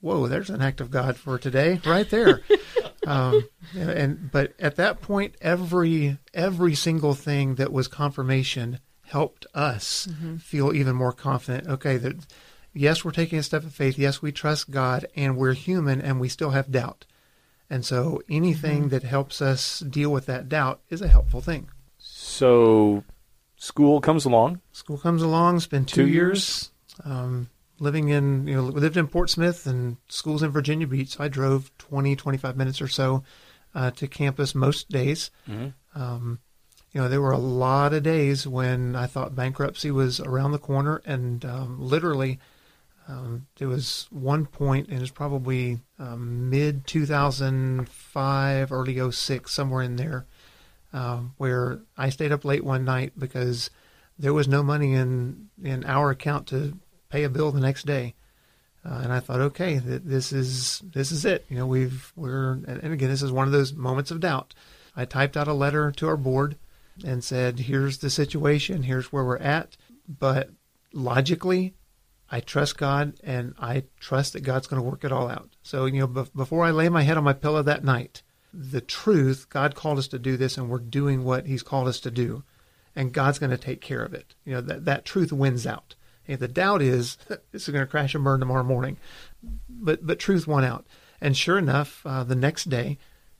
whoa, 0.00 0.26
there's 0.26 0.48
an 0.48 0.62
act 0.62 0.80
of 0.80 0.90
God 0.90 1.18
for 1.18 1.36
today 1.36 1.78
right 1.84 2.08
there. 2.08 2.40
um, 3.06 3.46
and, 3.76 4.32
but 4.32 4.54
at 4.58 4.76
that 4.76 5.02
point, 5.02 5.34
every, 5.42 6.16
every 6.32 6.74
single 6.74 7.12
thing 7.12 7.56
that 7.56 7.70
was 7.70 7.88
confirmation 7.88 8.78
helped 9.02 9.44
us 9.52 10.08
mm-hmm. 10.10 10.36
feel 10.36 10.72
even 10.72 10.96
more 10.96 11.12
confident. 11.12 11.68
Okay. 11.68 11.98
That 11.98 12.24
yes, 12.72 13.04
we're 13.04 13.10
taking 13.10 13.38
a 13.38 13.42
step 13.42 13.64
of 13.64 13.74
faith. 13.74 13.98
Yes, 13.98 14.22
we 14.22 14.32
trust 14.32 14.70
God 14.70 15.04
and 15.14 15.36
we're 15.36 15.52
human 15.52 16.00
and 16.00 16.18
we 16.18 16.30
still 16.30 16.50
have 16.50 16.72
doubt. 16.72 17.04
And 17.68 17.84
so 17.84 18.22
anything 18.30 18.84
mm-hmm. 18.84 18.88
that 18.88 19.02
helps 19.02 19.42
us 19.42 19.80
deal 19.80 20.08
with 20.08 20.24
that 20.24 20.48
doubt 20.48 20.80
is 20.88 21.02
a 21.02 21.08
helpful 21.08 21.42
thing. 21.42 21.68
So 21.98 23.04
school 23.58 24.00
comes 24.00 24.24
along. 24.24 24.60
School 24.72 24.98
comes 24.98 25.22
along. 25.22 25.56
It's 25.56 25.66
been 25.66 25.84
two, 25.84 26.04
two 26.04 26.08
years. 26.08 26.14
years. 26.14 26.70
Um, 27.04 27.50
living 27.80 28.08
in, 28.08 28.46
you 28.46 28.54
know, 28.56 28.62
lived 28.62 28.96
in 28.96 29.06
Portsmouth 29.06 29.66
and 29.66 29.98
schools 30.08 30.42
in 30.42 30.50
Virginia 30.50 30.86
Beach. 30.86 31.10
So 31.10 31.24
I 31.24 31.28
drove 31.28 31.70
20, 31.78 32.16
25 32.16 32.56
minutes 32.56 32.80
or 32.80 32.88
so 32.88 33.22
uh, 33.74 33.90
to 33.92 34.08
campus 34.08 34.54
most 34.54 34.88
days. 34.88 35.30
Mm-hmm. 35.48 36.00
Um, 36.00 36.40
you 36.92 37.00
know, 37.00 37.08
there 37.08 37.20
were 37.20 37.32
a 37.32 37.38
lot 37.38 37.92
of 37.92 38.02
days 38.02 38.46
when 38.46 38.96
I 38.96 39.06
thought 39.06 39.34
bankruptcy 39.34 39.90
was 39.90 40.20
around 40.20 40.52
the 40.52 40.58
corner, 40.58 41.02
and 41.04 41.44
um, 41.44 41.76
literally, 41.78 42.38
um, 43.06 43.46
there 43.56 43.68
was 43.68 44.08
one 44.10 44.46
point, 44.46 44.88
and 44.88 44.96
it 44.96 45.00
was 45.00 45.10
probably 45.10 45.80
um, 45.98 46.48
mid 46.48 46.86
2005, 46.86 48.72
early 48.72 49.10
06, 49.10 49.52
somewhere 49.52 49.82
in 49.82 49.96
there, 49.96 50.26
um, 50.92 51.34
where 51.36 51.80
I 51.96 52.08
stayed 52.10 52.32
up 52.32 52.44
late 52.44 52.64
one 52.64 52.84
night 52.84 53.12
because 53.18 53.70
there 54.18 54.34
was 54.34 54.48
no 54.48 54.62
money 54.62 54.94
in 54.94 55.48
in 55.62 55.84
our 55.84 56.10
account 56.10 56.46
to 56.48 56.78
pay 57.08 57.24
a 57.24 57.28
bill 57.28 57.52
the 57.52 57.60
next 57.60 57.86
day. 57.86 58.14
Uh, 58.84 59.00
and 59.02 59.12
I 59.12 59.20
thought, 59.20 59.40
okay, 59.40 59.80
th- 59.80 60.02
this 60.04 60.32
is 60.32 60.82
this 60.92 61.12
is 61.12 61.24
it. 61.24 61.46
You 61.48 61.56
know, 61.56 61.66
we've 61.66 62.12
we're 62.16 62.52
and 62.52 62.92
again, 62.92 63.10
this 63.10 63.22
is 63.22 63.32
one 63.32 63.46
of 63.46 63.52
those 63.52 63.72
moments 63.72 64.10
of 64.10 64.20
doubt. 64.20 64.54
I 64.96 65.04
typed 65.04 65.36
out 65.36 65.48
a 65.48 65.52
letter 65.52 65.92
to 65.92 66.08
our 66.08 66.16
board 66.16 66.56
and 67.04 67.22
said, 67.22 67.60
"Here's 67.60 67.98
the 67.98 68.10
situation. 68.10 68.84
Here's 68.84 69.12
where 69.12 69.24
we're 69.24 69.36
at." 69.38 69.76
But 70.08 70.50
logically, 70.92 71.74
I 72.30 72.40
trust 72.40 72.76
God, 72.76 73.14
and 73.22 73.54
I 73.58 73.84
trust 74.00 74.34
that 74.34 74.40
God's 74.40 74.66
going 74.66 74.82
to 74.82 74.88
work 74.88 75.04
it 75.04 75.12
all 75.12 75.28
out. 75.28 75.50
So, 75.62 75.86
you 75.86 76.00
know, 76.00 76.06
b- 76.06 76.30
before 76.34 76.64
I 76.64 76.70
lay 76.70 76.88
my 76.88 77.02
head 77.02 77.16
on 77.16 77.24
my 77.24 77.32
pillow 77.32 77.62
that 77.62 77.84
night, 77.84 78.22
the 78.58 78.80
truth, 78.80 79.46
God 79.48 79.76
called 79.76 79.98
us 79.98 80.08
to 80.08 80.18
do 80.18 80.36
this 80.36 80.58
and 80.58 80.68
we're 80.68 80.78
doing 80.80 81.22
what 81.22 81.46
he's 81.46 81.62
called 81.62 81.86
us 81.86 82.00
to 82.00 82.10
do. 82.10 82.42
And 82.96 83.12
God's 83.12 83.38
going 83.38 83.50
to 83.50 83.58
take 83.58 83.80
care 83.80 84.02
of 84.02 84.12
it. 84.12 84.34
You 84.44 84.54
know, 84.54 84.60
that, 84.62 84.84
that 84.84 85.04
truth 85.04 85.32
wins 85.32 85.64
out. 85.64 85.94
And 86.26 86.40
the 86.40 86.48
doubt 86.48 86.82
is 86.82 87.16
this 87.52 87.62
is 87.62 87.68
going 87.68 87.84
to 87.84 87.90
crash 87.90 88.16
and 88.16 88.24
burn 88.24 88.40
tomorrow 88.40 88.64
morning. 88.64 88.96
But, 89.68 90.04
but 90.04 90.18
truth 90.18 90.48
won 90.48 90.64
out. 90.64 90.86
And 91.20 91.36
sure 91.36 91.56
enough, 91.56 92.02
uh, 92.04 92.24
the 92.24 92.34
next 92.34 92.64
day, 92.68 92.98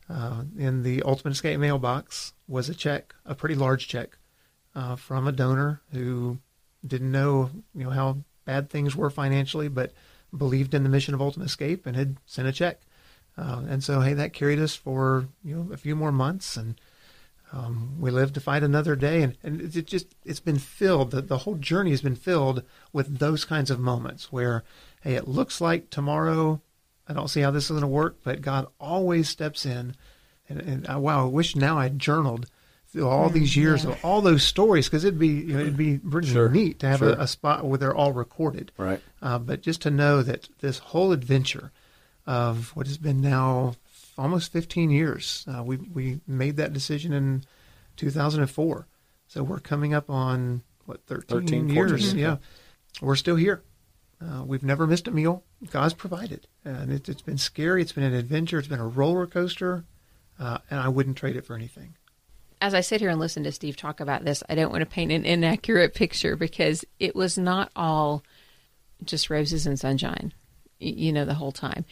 uh, 0.09 0.45
in 0.57 0.85
the 0.85 1.03
Ultimate 1.03 1.33
Escape 1.33 1.59
mailbox 1.59 2.33
was 2.47 2.69
a 2.69 2.75
check, 2.75 3.15
a 3.27 3.35
pretty 3.35 3.55
large 3.55 3.89
check, 3.89 4.17
uh, 4.75 4.97
from 4.97 5.27
a 5.27 5.33
donor 5.33 5.83
who 5.93 6.39
didn't 6.87 7.11
know, 7.11 7.51
you 7.75 7.85
know, 7.85 7.91
how 7.91 8.19
bad 8.45 8.71
things 8.71 8.97
were 8.97 9.11
financially, 9.11 9.69
but 9.69 9.93
believed 10.37 10.75
in 10.75 10.85
the 10.85 10.89
mission 10.89 11.13
of 11.13 11.21
Ultimate 11.21 11.47
Escape 11.47 11.87
and 11.87 11.97
had 11.97 12.17
sent 12.25 12.49
a 12.49 12.53
check. 12.53 12.81
Uh, 13.39 13.63
and 13.69 13.85
so, 13.85 14.01
hey, 14.01 14.15
that 14.15 14.33
carried 14.33 14.59
us 14.59 14.75
for 14.75 15.29
you 15.45 15.55
know 15.55 15.73
a 15.73 15.77
few 15.77 15.95
more 15.95 16.11
months, 16.11 16.57
and 16.57 16.81
um, 17.53 17.97
we 18.01 18.11
lived 18.11 18.35
to 18.35 18.41
fight 18.41 18.63
another 18.63 18.97
day. 18.97 19.23
And, 19.23 19.37
and 19.43 19.77
it 19.77 19.87
just 19.87 20.15
it's 20.25 20.41
been 20.41 20.59
filled. 20.59 21.13
The, 21.13 21.23
the 21.23 21.39
whole 21.39 21.55
journey 21.55 21.91
has 21.91 22.03
been 22.03 22.17
filled 22.17 22.63
with 22.93 23.19
those 23.19 23.45
kinds 23.45 23.71
of 23.71 23.79
moments 23.79 24.33
where, 24.33 24.65
hey, 25.03 25.15
it 25.15 25.29
looks 25.29 25.61
like 25.61 25.91
tomorrow. 25.91 26.61
I 27.09 27.13
don't 27.15 27.29
see 27.29 27.41
how 27.41 27.51
this 27.51 27.65
is 27.65 27.71
going 27.71 27.83
to 27.83 27.87
work, 27.87 28.17
but 28.23 28.43
God 28.43 28.67
always 28.79 29.29
steps 29.29 29.65
in. 29.65 29.95
And, 30.49 30.61
and 30.61 30.87
I, 30.87 30.97
wow, 30.97 31.27
I 31.27 31.29
wish 31.31 31.57
now 31.57 31.79
I'd 31.79 31.99
journaled 31.99 32.47
through 32.89 33.09
all 33.09 33.31
mm, 33.31 33.35
these 33.35 33.57
years 33.57 33.85
yeah. 33.85 33.91
of 33.91 34.05
all 34.05 34.21
those 34.21 34.43
stories 34.43 34.87
because 34.87 35.05
it'd 35.05 35.19
be 35.19 35.29
you 35.29 35.55
know, 35.55 35.61
it'd 35.61 35.77
be 35.77 35.99
pretty 35.99 36.29
sure. 36.29 36.49
neat 36.49 36.81
to 36.81 36.89
have 36.89 36.99
sure. 36.99 37.11
a, 37.11 37.21
a, 37.21 37.27
spot 37.27 37.65
where 37.65 37.79
they're 37.79 37.95
all 37.95 38.13
recorded. 38.13 38.73
Right. 38.77 39.01
Uh, 39.23 39.39
but 39.39 39.63
just 39.63 39.83
to 39.83 39.91
know 39.91 40.23
that 40.23 40.49
this 40.61 40.79
whole 40.79 41.13
adventure 41.13 41.71
of 42.29 42.77
what 42.77 42.87
has 42.87 42.99
been 42.99 43.23
now 43.23 43.75
almost 44.19 44.53
15 44.53 44.91
years. 44.91 45.47
Uh, 45.49 45.63
we 45.65 45.79
we 45.79 46.21
made 46.27 46.57
that 46.59 46.75
decision 46.75 47.13
in 47.13 47.43
2004, 47.97 48.87
so 49.27 49.43
we're 49.43 49.59
coming 49.59 49.95
up 49.95 50.11
on 50.11 50.63
what 50.85 51.01
13, 51.07 51.41
13 51.41 51.69
years. 51.71 52.15
Yeah, 52.15 52.37
we're 53.01 53.17
still 53.17 53.37
here. 53.37 53.63
Uh, 54.21 54.43
we've 54.45 54.63
never 54.63 54.87
missed 54.87 55.09
a 55.09 55.11
meal. 55.11 55.43
God's 55.71 55.95
provided, 55.95 56.47
and 56.65 56.93
it, 56.93 57.07
has 57.07 57.23
been 57.23 57.39
scary. 57.39 57.81
It's 57.81 57.93
been 57.93 58.05
an 58.05 58.15
adventure. 58.15 58.59
It's 58.59 58.69
been 58.69 58.79
a 58.79 58.87
roller 58.87 59.27
coaster, 59.27 59.85
uh, 60.39 60.59
and 60.71 60.81
I 60.81 60.89
wouldn't 60.89 61.17
trade 61.17 61.37
it 61.37 61.47
for 61.47 61.57
anything. 61.57 61.95
As 62.61 62.75
I 62.75 62.81
sit 62.83 63.01
here 63.01 63.09
and 63.09 63.21
listen 63.21 63.45
to 63.45 63.53
Steve 63.53 63.77
talk 63.77 64.01
about 64.01 64.25
this, 64.25 64.43
I 64.51 64.55
don't 64.55 64.71
want 64.71 64.83
to 64.83 64.87
paint 64.87 65.13
an 65.13 65.25
inaccurate 65.25 65.95
picture 65.95 66.37
because 66.37 66.85
it 66.99 67.17
was 67.17 67.39
not 67.39 67.71
all 67.75 68.23
just 69.05 69.31
roses 69.31 69.65
and 69.65 69.79
sunshine, 69.79 70.35
you 70.79 71.13
know, 71.13 71.25
the 71.25 71.35
whole 71.35 71.53
time. 71.53 71.85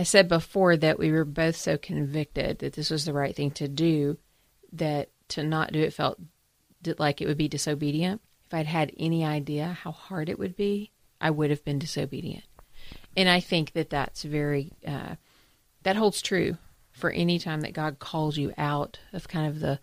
I 0.00 0.02
said 0.02 0.28
before 0.28 0.78
that 0.78 0.98
we 0.98 1.12
were 1.12 1.26
both 1.26 1.56
so 1.56 1.76
convicted 1.76 2.60
that 2.60 2.72
this 2.72 2.88
was 2.88 3.04
the 3.04 3.12
right 3.12 3.36
thing 3.36 3.50
to 3.50 3.68
do 3.68 4.16
that 4.72 5.10
to 5.28 5.42
not 5.44 5.72
do 5.72 5.80
it 5.80 5.92
felt 5.92 6.18
like 6.96 7.20
it 7.20 7.28
would 7.28 7.36
be 7.36 7.48
disobedient. 7.48 8.22
If 8.46 8.54
I'd 8.54 8.64
had 8.64 8.92
any 8.98 9.26
idea 9.26 9.76
how 9.82 9.92
hard 9.92 10.30
it 10.30 10.38
would 10.38 10.56
be, 10.56 10.90
I 11.20 11.28
would 11.28 11.50
have 11.50 11.66
been 11.66 11.78
disobedient. 11.78 12.44
And 13.14 13.28
I 13.28 13.40
think 13.40 13.72
that 13.74 13.90
that's 13.90 14.22
very, 14.22 14.72
uh, 14.86 15.16
that 15.82 15.96
holds 15.96 16.22
true 16.22 16.56
for 16.92 17.10
any 17.10 17.38
time 17.38 17.60
that 17.60 17.74
God 17.74 17.98
calls 17.98 18.38
you 18.38 18.54
out 18.56 19.00
of 19.12 19.28
kind 19.28 19.48
of 19.48 19.60
the, 19.60 19.80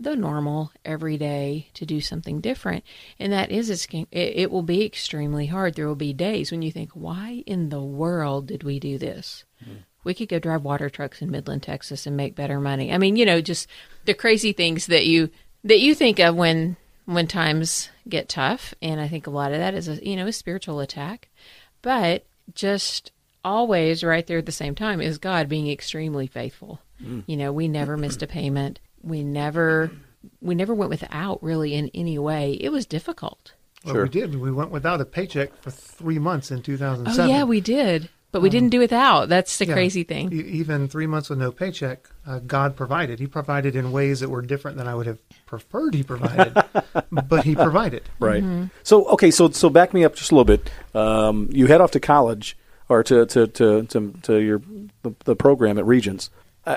the 0.00 0.14
normal 0.14 0.70
everyday 0.84 1.68
to 1.74 1.84
do 1.84 2.00
something 2.00 2.40
different. 2.40 2.84
And 3.18 3.32
that 3.32 3.50
is, 3.50 3.68
it, 3.70 4.08
it 4.12 4.50
will 4.50 4.62
be 4.62 4.84
extremely 4.84 5.46
hard. 5.46 5.74
There 5.74 5.88
will 5.88 5.96
be 5.96 6.12
days 6.12 6.50
when 6.50 6.62
you 6.62 6.70
think, 6.70 6.90
why 6.92 7.42
in 7.46 7.68
the 7.68 7.82
world 7.82 8.46
did 8.46 8.62
we 8.62 8.78
do 8.78 8.98
this? 8.98 9.44
Mm. 9.64 9.78
We 10.04 10.14
could 10.14 10.28
go 10.28 10.38
drive 10.38 10.62
water 10.62 10.88
trucks 10.88 11.20
in 11.20 11.30
Midland, 11.30 11.64
Texas 11.64 12.06
and 12.06 12.16
make 12.16 12.36
better 12.36 12.60
money. 12.60 12.92
I 12.92 12.98
mean, 12.98 13.16
you 13.16 13.26
know, 13.26 13.40
just 13.40 13.66
the 14.04 14.14
crazy 14.14 14.52
things 14.52 14.86
that 14.86 15.06
you, 15.06 15.30
that 15.64 15.80
you 15.80 15.94
think 15.94 16.20
of 16.20 16.36
when, 16.36 16.76
when 17.04 17.26
times 17.26 17.90
get 18.08 18.28
tough. 18.28 18.72
And 18.80 19.00
I 19.00 19.08
think 19.08 19.26
a 19.26 19.30
lot 19.30 19.52
of 19.52 19.58
that 19.58 19.74
is 19.74 19.88
a, 19.88 19.96
you 20.08 20.14
know, 20.14 20.26
a 20.26 20.32
spiritual 20.32 20.80
attack. 20.80 21.28
But 21.82 22.24
just 22.54 23.10
always 23.44 24.04
right 24.04 24.26
there 24.26 24.38
at 24.38 24.46
the 24.46 24.52
same 24.52 24.74
time 24.74 25.00
is 25.00 25.18
God 25.18 25.48
being 25.48 25.68
extremely 25.68 26.26
faithful. 26.26 26.80
Mm. 27.02 27.24
You 27.26 27.36
know, 27.36 27.52
we 27.52 27.66
never 27.66 27.96
missed 27.96 28.22
a 28.22 28.26
payment. 28.26 28.78
We 29.02 29.22
never 29.22 29.90
we 30.40 30.54
never 30.54 30.74
went 30.74 30.90
without 30.90 31.42
really 31.42 31.74
in 31.74 31.90
any 31.94 32.18
way. 32.18 32.52
It 32.52 32.70
was 32.70 32.86
difficult. 32.86 33.54
Well, 33.84 33.94
sure. 33.94 34.02
we 34.04 34.08
did. 34.08 34.34
We 34.40 34.50
went 34.50 34.70
without 34.70 35.00
a 35.00 35.04
paycheck 35.04 35.56
for 35.62 35.70
three 35.70 36.18
months 36.18 36.50
in 36.50 36.62
2007. 36.62 37.30
Oh, 37.30 37.32
yeah, 37.32 37.44
we 37.44 37.60
did. 37.60 38.08
But 38.30 38.42
we 38.42 38.50
um, 38.50 38.52
didn't 38.52 38.68
do 38.70 38.80
without. 38.80 39.30
That's 39.30 39.56
the 39.56 39.66
yeah, 39.66 39.72
crazy 39.72 40.04
thing. 40.04 40.30
Even 40.32 40.86
three 40.88 41.06
months 41.06 41.30
with 41.30 41.38
no 41.38 41.50
paycheck, 41.50 42.10
uh, 42.26 42.40
God 42.40 42.76
provided. 42.76 43.18
He 43.18 43.26
provided 43.26 43.74
in 43.74 43.90
ways 43.90 44.20
that 44.20 44.28
were 44.28 44.42
different 44.42 44.76
than 44.76 44.86
I 44.86 44.94
would 44.94 45.06
have 45.06 45.18
preferred 45.46 45.94
He 45.94 46.02
provided, 46.02 46.54
but 47.10 47.44
He 47.44 47.54
provided. 47.54 48.02
Right. 48.20 48.42
Mm-hmm. 48.42 48.66
So 48.82 49.06
okay, 49.06 49.30
so 49.30 49.48
so 49.50 49.70
back 49.70 49.94
me 49.94 50.04
up 50.04 50.14
just 50.14 50.30
a 50.30 50.34
little 50.34 50.44
bit. 50.44 50.70
Um, 50.94 51.48
you 51.50 51.68
head 51.68 51.80
off 51.80 51.92
to 51.92 52.00
college 52.00 52.58
or 52.90 53.02
to 53.04 53.24
to 53.24 53.46
to 53.46 53.84
to, 53.84 54.14
to 54.22 54.36
your 54.36 54.60
the, 55.02 55.14
the, 55.24 55.34
program 55.36 55.78
at 55.78 55.86
Regents. 55.86 56.28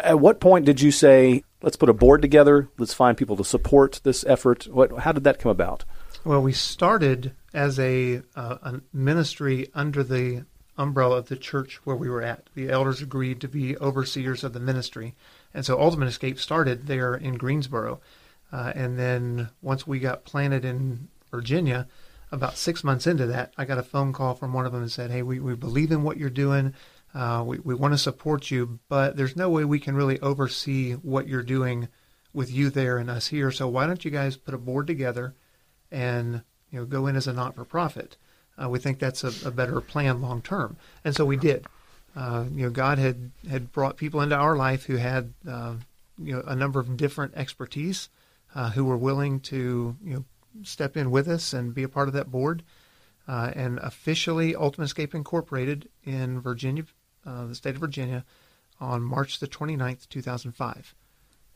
At 0.03 0.19
what 0.19 0.39
point 0.39 0.65
did 0.65 0.81
you 0.81 0.91
say, 0.91 1.43
"Let's 1.61 1.75
put 1.75 1.89
a 1.89 1.93
board 1.93 2.21
together. 2.21 2.69
Let's 2.77 2.93
find 2.93 3.17
people 3.17 3.37
to 3.37 3.43
support 3.43 4.01
this 4.03 4.23
effort"? 4.25 4.65
What? 4.65 4.99
How 4.99 5.11
did 5.11 5.23
that 5.23 5.39
come 5.39 5.51
about? 5.51 5.85
Well, 6.23 6.41
we 6.41 6.53
started 6.53 7.33
as 7.53 7.79
a, 7.79 8.21
uh, 8.35 8.57
a 8.61 8.81
ministry 8.93 9.69
under 9.73 10.03
the 10.03 10.45
umbrella 10.77 11.17
of 11.17 11.29
the 11.29 11.35
church 11.35 11.79
where 11.83 11.95
we 11.95 12.09
were 12.09 12.21
at. 12.21 12.49
The 12.53 12.69
elders 12.69 13.01
agreed 13.01 13.41
to 13.41 13.47
be 13.47 13.77
overseers 13.77 14.43
of 14.43 14.53
the 14.53 14.59
ministry. 14.59 15.15
And 15.53 15.65
so 15.65 15.79
Ultimate 15.79 16.07
Escape 16.07 16.39
started 16.39 16.87
there 16.87 17.15
in 17.15 17.37
Greensboro. 17.37 18.01
Uh, 18.51 18.71
and 18.75 18.99
then 18.99 19.49
once 19.61 19.87
we 19.87 19.99
got 19.99 20.25
planted 20.25 20.63
in 20.65 21.07
Virginia, 21.29 21.87
about 22.31 22.57
six 22.57 22.83
months 22.83 23.07
into 23.07 23.25
that, 23.27 23.53
I 23.57 23.65
got 23.65 23.77
a 23.77 23.83
phone 23.83 24.13
call 24.13 24.35
from 24.35 24.53
one 24.53 24.65
of 24.65 24.71
them 24.71 24.81
and 24.81 24.91
said, 24.91 25.11
Hey, 25.11 25.21
we, 25.21 25.39
we 25.39 25.55
believe 25.55 25.91
in 25.91 26.03
what 26.03 26.17
you're 26.17 26.29
doing. 26.29 26.73
Uh, 27.13 27.43
we, 27.45 27.59
we 27.59 27.75
want 27.75 27.93
to 27.93 27.97
support 27.97 28.49
you, 28.51 28.79
but 28.87 29.17
there's 29.17 29.35
no 29.35 29.49
way 29.49 29.65
we 29.65 29.79
can 29.79 29.95
really 29.95 30.19
oversee 30.21 30.93
what 30.93 31.27
you're 31.27 31.43
doing 31.43 31.89
with 32.33 32.51
you 32.51 32.69
there 32.69 32.97
and 32.97 33.09
us 33.09 33.27
here. 33.27 33.51
So 33.51 33.67
why 33.67 33.85
don't 33.85 34.03
you 34.05 34.11
guys 34.11 34.37
put 34.37 34.53
a 34.53 34.57
board 34.57 34.87
together 34.87 35.35
and 35.91 36.43
you 36.71 36.79
know 36.79 36.85
go 36.85 37.07
in 37.07 37.15
as 37.15 37.27
a 37.27 37.33
not 37.33 37.55
for 37.55 37.65
profit? 37.65 38.17
Uh, 38.61 38.69
we 38.69 38.79
think 38.79 38.99
that's 38.99 39.23
a, 39.23 39.47
a, 39.47 39.51
better 39.51 39.81
plan 39.81 40.21
long 40.21 40.41
term, 40.41 40.77
and 41.03 41.15
so 41.15 41.25
we 41.25 41.37
did. 41.37 41.65
Uh, 42.15 42.45
you 42.53 42.63
know, 42.63 42.69
God 42.69 42.97
had 42.97 43.31
had 43.49 43.71
brought 43.71 43.97
people 43.97 44.21
into 44.21 44.35
our 44.35 44.55
life 44.55 44.85
who 44.85 44.97
had 44.97 45.33
uh, 45.49 45.75
you 46.17 46.33
know 46.33 46.43
a 46.45 46.55
number 46.55 46.79
of 46.79 46.95
different 46.97 47.33
expertise, 47.35 48.09
uh, 48.55 48.69
who 48.71 48.85
were 48.85 48.97
willing 48.97 49.39
to 49.41 49.95
you 50.03 50.13
know 50.13 50.25
step 50.63 50.97
in 50.97 51.11
with 51.11 51.27
us 51.27 51.53
and 51.53 51.73
be 51.73 51.83
a 51.83 51.89
part 51.89 52.07
of 52.07 52.13
that 52.13 52.31
board. 52.31 52.63
Uh, 53.27 53.51
and 53.55 53.79
officially, 53.79 54.55
Ultimate 54.55 54.85
Escape 54.85 55.15
Incorporated 55.15 55.87
in 56.03 56.41
Virginia, 56.41 56.83
uh, 57.25 57.45
the 57.45 57.55
state 57.55 57.75
of 57.75 57.81
Virginia, 57.81 58.25
on 58.79 59.01
March 59.03 59.39
the 59.39 59.47
29th, 59.47 60.09
2005. 60.09 60.95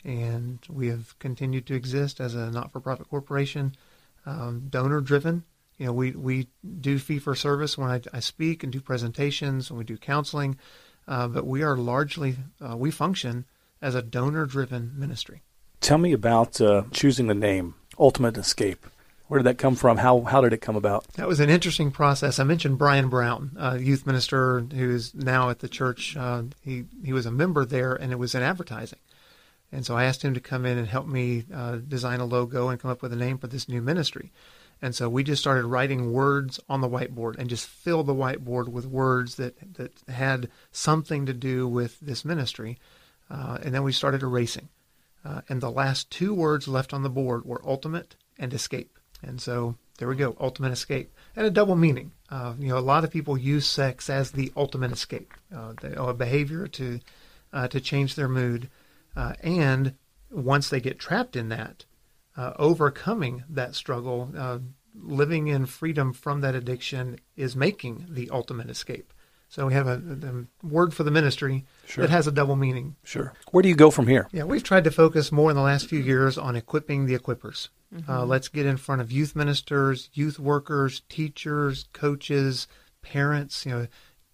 And 0.03 0.59
we 0.69 0.87
have 0.89 1.17
continued 1.17 1.65
to 1.67 1.73
exist 1.73 2.19
as 2.19 2.35
a 2.35 2.51
not-for-profit 2.51 3.09
corporation, 3.09 3.75
um, 4.25 4.67
donor-driven. 4.69 5.43
You 5.77 5.87
know, 5.87 5.93
we, 5.93 6.11
we 6.11 6.47
do 6.79 6.99
fee 6.99 7.19
for 7.19 7.35
service 7.35 7.77
when 7.77 7.89
I, 7.89 8.01
I 8.13 8.19
speak 8.19 8.63
and 8.63 8.71
do 8.71 8.79
presentations 8.79 9.69
and 9.69 9.79
we 9.79 9.83
do 9.83 9.97
counseling, 9.97 10.57
uh, 11.07 11.27
but 11.27 11.45
we 11.47 11.63
are 11.63 11.75
largely, 11.75 12.37
uh, 12.61 12.77
we 12.77 12.91
function 12.91 13.45
as 13.81 13.95
a 13.95 14.01
donor 14.01 14.45
driven 14.45 14.93
ministry. 14.95 15.41
Tell 15.81 15.97
me 15.97 16.13
about 16.13 16.61
uh, 16.61 16.83
choosing 16.91 17.27
the 17.27 17.35
name 17.35 17.75
Ultimate 17.99 18.37
Escape. 18.37 18.85
Where 19.27 19.39
did 19.39 19.45
that 19.45 19.57
come 19.57 19.75
from? 19.75 19.97
How 19.97 20.21
how 20.21 20.41
did 20.41 20.53
it 20.53 20.61
come 20.61 20.75
about? 20.75 21.07
That 21.13 21.27
was 21.27 21.39
an 21.39 21.49
interesting 21.49 21.91
process. 21.91 22.37
I 22.37 22.43
mentioned 22.43 22.77
Brian 22.77 23.09
Brown, 23.09 23.55
a 23.57 23.79
youth 23.79 24.05
minister 24.05 24.59
who 24.59 24.91
is 24.91 25.15
now 25.15 25.49
at 25.49 25.59
the 25.59 25.67
church. 25.67 26.15
Uh, 26.15 26.43
he 26.61 26.85
he 27.03 27.11
was 27.11 27.25
a 27.25 27.31
member 27.31 27.65
there, 27.65 27.93
and 27.93 28.11
it 28.11 28.19
was 28.19 28.35
in 28.35 28.43
advertising. 28.43 28.99
And 29.71 29.85
so 29.85 29.97
I 29.97 30.05
asked 30.05 30.23
him 30.23 30.33
to 30.35 30.39
come 30.39 30.65
in 30.65 30.77
and 30.77 30.87
help 30.87 31.07
me 31.07 31.43
uh, 31.53 31.77
design 31.77 32.19
a 32.19 32.25
logo 32.25 32.69
and 32.69 32.79
come 32.79 32.91
up 32.91 33.01
with 33.01 33.11
a 33.11 33.17
name 33.17 33.37
for 33.37 33.47
this 33.47 33.67
new 33.67 33.81
ministry. 33.81 34.31
And 34.81 34.93
so 34.93 35.09
we 35.09 35.23
just 35.23 35.41
started 35.41 35.65
writing 35.65 36.13
words 36.13 36.59
on 36.69 36.81
the 36.81 36.89
whiteboard 36.89 37.37
and 37.37 37.49
just 37.49 37.67
filled 37.67 38.07
the 38.07 38.13
whiteboard 38.13 38.67
with 38.67 38.85
words 38.85 39.35
that, 39.35 39.55
that 39.75 40.01
had 40.07 40.49
something 40.71 41.25
to 41.25 41.33
do 41.33 41.67
with 41.67 41.99
this 41.99 42.23
ministry. 42.23 42.77
Uh, 43.29 43.57
and 43.63 43.73
then 43.73 43.83
we 43.83 43.91
started 43.91 44.21
erasing. 44.21 44.69
Uh, 45.23 45.41
and 45.49 45.59
the 45.59 45.71
last 45.71 46.11
two 46.11 46.33
words 46.33 46.67
left 46.67 46.93
on 46.93 47.03
the 47.03 47.09
board 47.09 47.45
were 47.45 47.61
ultimate 47.65 48.15
and 48.37 48.53
escape. 48.53 48.99
And 49.25 49.41
so 49.41 49.75
there 49.97 50.07
we 50.07 50.15
go, 50.15 50.35
ultimate 50.39 50.71
escape. 50.71 51.13
And 51.35 51.45
a 51.45 51.51
double 51.51 51.75
meaning. 51.75 52.11
Uh, 52.29 52.53
you 52.59 52.69
know, 52.69 52.77
a 52.77 52.79
lot 52.79 53.03
of 53.03 53.11
people 53.11 53.37
use 53.37 53.65
sex 53.65 54.09
as 54.09 54.31
the 54.31 54.51
ultimate 54.55 54.91
escape, 54.91 55.33
uh, 55.55 55.73
the, 55.81 56.01
a 56.01 56.13
behavior 56.13 56.67
to, 56.67 56.99
uh, 57.53 57.67
to 57.69 57.79
change 57.79 58.15
their 58.15 58.27
mood. 58.27 58.69
Uh, 59.15 59.33
and 59.41 59.93
once 60.31 60.69
they 60.69 60.79
get 60.79 60.99
trapped 60.99 61.35
in 61.35 61.49
that, 61.49 61.85
uh, 62.35 62.53
overcoming 62.57 63.43
that 63.49 63.75
struggle, 63.75 64.31
uh, 64.37 64.59
living 64.93 65.47
in 65.47 65.65
freedom 65.65 66.13
from 66.13 66.41
that 66.41 66.55
addiction 66.55 67.19
is 67.35 67.55
making 67.55 68.05
the 68.09 68.29
ultimate 68.29 68.69
escape. 68.69 69.13
So 69.55 69.67
we 69.67 69.73
have 69.73 69.87
a, 69.87 69.93
a 69.93 70.67
word 70.67 70.93
for 70.93 71.03
the 71.03 71.11
ministry 71.11 71.63
sure. 71.85 72.01
that 72.01 72.11
has 72.11 72.27
a 72.27 72.31
double 72.33 72.57
meaning. 72.57 72.97
Sure. 73.05 73.31
Where 73.51 73.61
do 73.61 73.69
you 73.69 73.75
go 73.75 73.89
from 73.89 74.05
here? 74.05 74.27
Yeah, 74.33 74.43
we've 74.43 74.61
tried 74.61 74.83
to 74.83 74.91
focus 74.91 75.31
more 75.31 75.49
in 75.49 75.55
the 75.55 75.61
last 75.61 75.87
few 75.87 75.99
years 75.99 76.37
on 76.37 76.57
equipping 76.57 77.05
the 77.05 77.17
equippers. 77.17 77.69
Mm-hmm. 77.95 78.11
Uh, 78.11 78.25
let's 78.25 78.49
get 78.49 78.65
in 78.65 78.75
front 78.75 78.99
of 78.99 79.13
youth 79.13 79.33
ministers, 79.33 80.09
youth 80.11 80.39
workers, 80.39 81.03
teachers, 81.07 81.85
coaches, 81.93 82.67
parents, 83.01 83.65
you 83.65 83.71
know, 83.71 83.87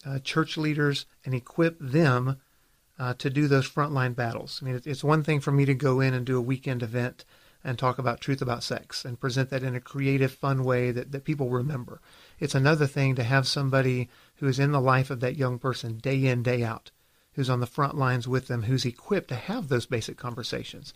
uh, 0.08 0.18
church 0.18 0.58
leaders, 0.58 1.06
and 1.24 1.36
equip 1.36 1.78
them 1.80 2.38
uh, 2.98 3.14
to 3.20 3.30
do 3.30 3.48
those 3.48 3.70
frontline 3.70 4.16
battles. 4.16 4.60
I 4.60 4.66
mean, 4.66 4.82
it's 4.84 5.04
one 5.04 5.22
thing 5.22 5.40
for 5.40 5.52
me 5.52 5.66
to 5.66 5.76
go 5.76 6.00
in 6.00 6.16
and 6.16 6.26
do 6.26 6.40
a 6.40 6.42
weekend 6.42 6.82
event 6.82 7.26
and 7.64 7.78
talk 7.78 8.00
about 8.00 8.22
truth 8.22 8.42
about 8.42 8.64
sex 8.64 9.06
and 9.06 9.20
present 9.20 9.52
that 9.52 9.62
in 9.62 9.76
a 9.76 9.80
creative, 9.80 10.32
fun 10.32 10.64
way 10.64 10.90
that, 10.90 11.12
that 11.12 11.26
people 11.26 11.50
remember. 11.50 12.02
It's 12.40 12.56
another 12.56 12.88
thing 12.88 13.14
to 13.16 13.24
have 13.24 13.46
somebody 13.46 14.10
who 14.42 14.48
is 14.48 14.60
in 14.60 14.72
the 14.72 14.82
life 14.82 15.10
of 15.10 15.20
that 15.20 15.38
young 15.38 15.60
person 15.60 15.98
day 15.98 16.26
in, 16.26 16.42
day 16.44 16.64
out, 16.64 16.92
who's 17.34 17.50
on 17.50 17.60
the 17.60 17.68
front 17.68 17.96
lines 17.96 18.28
with 18.28 18.48
them, 18.48 18.64
who's 18.64 18.86
equipped 18.86 19.30
to 19.30 19.36
have 19.36 19.68
those 19.68 19.86
basic 19.86 20.18
conversations. 20.18 20.94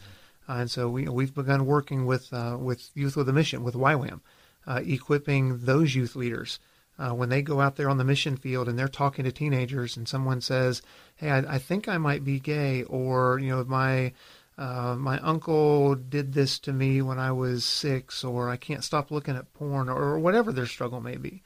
Uh, 0.49 0.53
and 0.53 0.71
so 0.71 0.89
we, 0.89 1.07
we've 1.07 1.33
begun 1.33 1.65
working 1.65 2.05
with, 2.07 2.33
uh, 2.33 2.57
with 2.59 2.89
Youth 2.95 3.15
with 3.15 3.29
a 3.29 3.33
Mission, 3.33 3.63
with 3.63 3.75
YWAM, 3.75 4.19
uh, 4.65 4.81
equipping 4.83 5.59
those 5.59 5.95
youth 5.95 6.15
leaders. 6.15 6.59
Uh, 6.97 7.11
when 7.11 7.29
they 7.29 7.41
go 7.41 7.61
out 7.61 7.75
there 7.75 7.89
on 7.89 7.97
the 7.97 8.03
mission 8.03 8.37
field 8.37 8.67
and 8.67 8.79
they're 8.79 8.87
talking 8.87 9.25
to 9.25 9.31
teenagers 9.31 9.97
and 9.97 10.07
someone 10.07 10.41
says, 10.41 10.81
hey, 11.17 11.29
I, 11.29 11.55
I 11.55 11.57
think 11.59 11.87
I 11.87 11.97
might 11.97 12.23
be 12.23 12.39
gay, 12.39 12.83
or, 12.83 13.37
you 13.39 13.49
know, 13.49 13.63
my 13.65 14.13
uh, 14.57 14.95
my 14.97 15.19
uncle 15.19 15.95
did 15.95 16.33
this 16.33 16.57
to 16.59 16.71
me 16.71 17.01
when 17.01 17.19
I 17.19 17.31
was 17.31 17.65
six, 17.65 18.23
or 18.23 18.49
I 18.49 18.55
can't 18.55 18.83
stop 18.83 19.11
looking 19.11 19.35
at 19.35 19.53
porn, 19.53 19.89
or 19.89 20.17
whatever 20.17 20.53
their 20.53 20.65
struggle 20.65 21.01
may 21.01 21.17
be. 21.17 21.43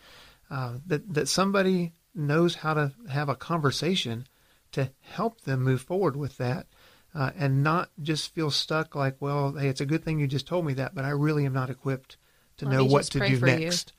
Uh, 0.50 0.78
that 0.86 1.14
that 1.14 1.28
somebody 1.28 1.94
knows 2.16 2.56
how 2.56 2.74
to 2.74 2.92
have 3.10 3.30
a 3.30 3.36
conversation 3.36 4.28
to 4.72 4.92
help 5.02 5.42
them 5.42 5.62
move 5.64 5.82
forward 5.82 6.16
with 6.16 6.38
that, 6.38 6.68
uh, 7.14 7.32
and 7.38 7.64
not 7.64 7.90
just 8.02 8.34
feel 8.34 8.52
stuck 8.52 8.96
like, 8.96 9.16
well, 9.20 9.54
hey, 9.54 9.68
it's 9.68 9.82
a 9.82 9.86
good 9.86 10.04
thing 10.04 10.20
you 10.20 10.28
just 10.28 10.48
told 10.48 10.66
me 10.66 10.74
that, 10.74 10.96
but 10.96 11.06
I 11.06 11.10
really 11.10 11.46
am 11.46 11.54
not 11.54 11.70
equipped 11.70 12.18
to 12.58 12.66
know 12.66 12.84
what 12.84 13.06
to 13.06 13.20
do 13.20 13.40
next. 13.40 13.94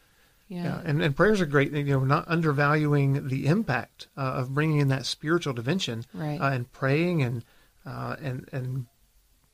Yeah. 0.49 0.65
yeah. 0.65 0.81
and, 0.85 1.01
and 1.01 1.15
prayers 1.15 1.41
are 1.41 1.47
great. 1.47 1.73
You 1.73 1.85
know, 1.85 2.01
not 2.01 2.27
undervaluing 2.27 3.29
the 3.29 3.47
impact 3.47 4.09
uh, 4.17 4.21
of 4.21 4.53
bringing 4.53 4.79
in 4.79 4.89
that 4.89 5.07
spiritual 5.07 5.53
dimension 5.53 6.05
right. 6.13 6.41
Uh, 6.41 6.51
and 6.51 6.71
praying 6.73 7.23
and 7.23 7.45
uh, 7.87 8.17
and 8.21 8.49
and 8.53 8.87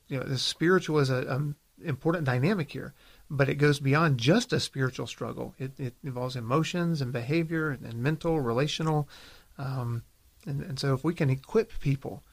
you 0.07 0.19
know, 0.19 0.25
the 0.25 0.37
spiritual 0.37 0.99
is 0.99 1.09
a, 1.09 1.23
a 1.27 1.87
important 1.87 2.25
dynamic 2.25 2.71
here, 2.71 2.93
but 3.29 3.49
it 3.49 3.55
goes 3.55 3.79
beyond 3.79 4.17
just 4.17 4.53
a 4.53 4.59
spiritual 4.59 5.07
struggle. 5.07 5.53
It, 5.57 5.79
it 5.79 5.95
involves 6.03 6.35
emotions 6.35 7.01
and 7.01 7.11
behavior 7.11 7.69
and, 7.69 7.85
and 7.85 8.01
mental, 8.01 8.39
relational, 8.39 9.09
um, 9.57 10.03
and, 10.45 10.61
and, 10.61 10.79
so 10.79 10.93
if 10.93 11.03
we 11.03 11.13
can 11.13 11.29
equip 11.29 11.79
people 11.79 12.23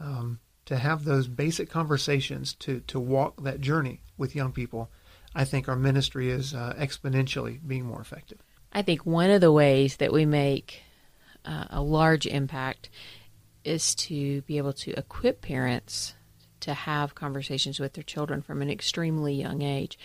um, 0.00 0.40
to 0.66 0.76
have 0.76 1.04
those 1.04 1.28
basic 1.28 1.70
conversations 1.70 2.52
to 2.54 2.80
to 2.88 3.00
walk 3.00 3.42
that 3.42 3.60
journey 3.60 4.00
with 4.18 4.34
young 4.34 4.52
people, 4.52 4.90
I 5.34 5.44
think 5.44 5.68
our 5.68 5.76
ministry 5.76 6.30
is 6.30 6.54
uh, 6.54 6.74
exponentially 6.76 7.60
being 7.66 7.84
more 7.84 8.00
effective. 8.00 8.42
I 8.72 8.82
think 8.82 9.06
one 9.06 9.30
of 9.30 9.40
the 9.40 9.52
ways 9.52 9.96
that 9.96 10.12
we 10.12 10.26
make 10.26 10.82
uh, 11.44 11.66
a 11.70 11.80
large 11.80 12.26
impact 12.26 12.90
is 13.64 13.94
to 13.94 14.42
be 14.42 14.58
able 14.58 14.72
to 14.72 14.92
equip 14.98 15.40
parents 15.40 16.14
to 16.66 16.74
have 16.74 17.14
conversations 17.14 17.80
with 17.80 17.94
their 17.94 18.04
children 18.04 18.42
from 18.42 18.60
an 18.60 18.70
extremely 18.70 19.34
young 19.34 19.62
age. 19.62 19.98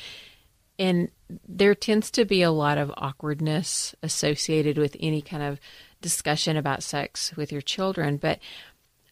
And 0.79 1.09
there 1.47 1.75
tends 1.75 2.09
to 2.11 2.25
be 2.25 2.41
a 2.41 2.51
lot 2.51 2.77
of 2.77 2.91
awkwardness 2.97 3.93
associated 4.01 4.77
with 4.77 4.95
any 4.99 5.21
kind 5.21 5.43
of 5.43 5.59
discussion 6.01 6.57
about 6.57 6.83
sex 6.83 7.35
with 7.35 7.51
your 7.51 7.61
children. 7.61 8.17
But 8.17 8.39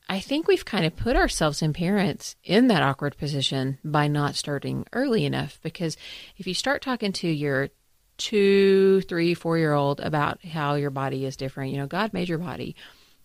I 0.08 0.20
think 0.20 0.48
we've 0.48 0.66
kind 0.66 0.86
of 0.86 0.96
put 0.96 1.16
ourselves 1.16 1.62
in 1.62 1.74
parents 1.74 2.36
in 2.44 2.68
that 2.68 2.82
awkward 2.82 3.18
position 3.18 3.78
by 3.84 4.08
not 4.08 4.36
starting 4.36 4.86
early 4.94 5.26
enough. 5.26 5.60
Because 5.62 5.98
if 6.38 6.48
you 6.48 6.54
start 6.54 6.82
talking 6.82 7.12
to 7.14 7.28
your 7.28 7.70
two, 8.18 9.02
three, 9.02 9.34
four 9.34 9.58
year 9.58 9.74
old 9.74 10.00
about 10.00 10.44
how 10.46 10.76
your 10.76 10.90
body 10.90 11.26
is 11.26 11.36
different, 11.36 11.72
you 11.72 11.78
know, 11.78 11.88
God 11.88 12.14
made 12.14 12.30
your 12.30 12.38
body 12.38 12.76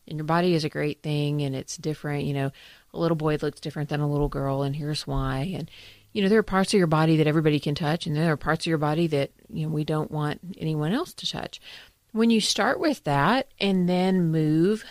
and 0.06 0.18
your 0.18 0.26
body 0.26 0.54
is 0.54 0.64
a 0.64 0.68
great 0.68 1.02
thing 1.02 1.42
and 1.42 1.54
it's 1.54 1.76
different, 1.76 2.24
you 2.24 2.34
know, 2.34 2.52
a 2.94 2.98
little 2.98 3.16
boy 3.16 3.36
looks 3.42 3.60
different 3.60 3.88
than 3.88 4.00
a 4.00 4.10
little 4.10 4.28
girl 4.28 4.62
and 4.62 4.76
here's 4.76 5.06
why. 5.06 5.52
And, 5.54 5.70
you 6.12 6.22
know, 6.22 6.28
there 6.28 6.38
are 6.38 6.44
parts 6.44 6.72
of 6.72 6.78
your 6.78 6.86
body 6.86 7.16
that 7.16 7.26
everybody 7.26 7.58
can 7.60 7.74
touch 7.74 8.06
and 8.06 8.16
there 8.16 8.32
are 8.32 8.36
parts 8.36 8.64
of 8.64 8.70
your 8.70 8.78
body 8.78 9.06
that, 9.08 9.30
you 9.52 9.66
know, 9.66 9.72
we 9.72 9.84
don't 9.84 10.10
want 10.10 10.40
anyone 10.58 10.92
else 10.92 11.12
to 11.14 11.30
touch. 11.30 11.60
When 12.12 12.30
you 12.30 12.40
start 12.40 12.78
with 12.78 13.02
that 13.04 13.48
and 13.60 13.88
then 13.88 14.30
move 14.30 14.84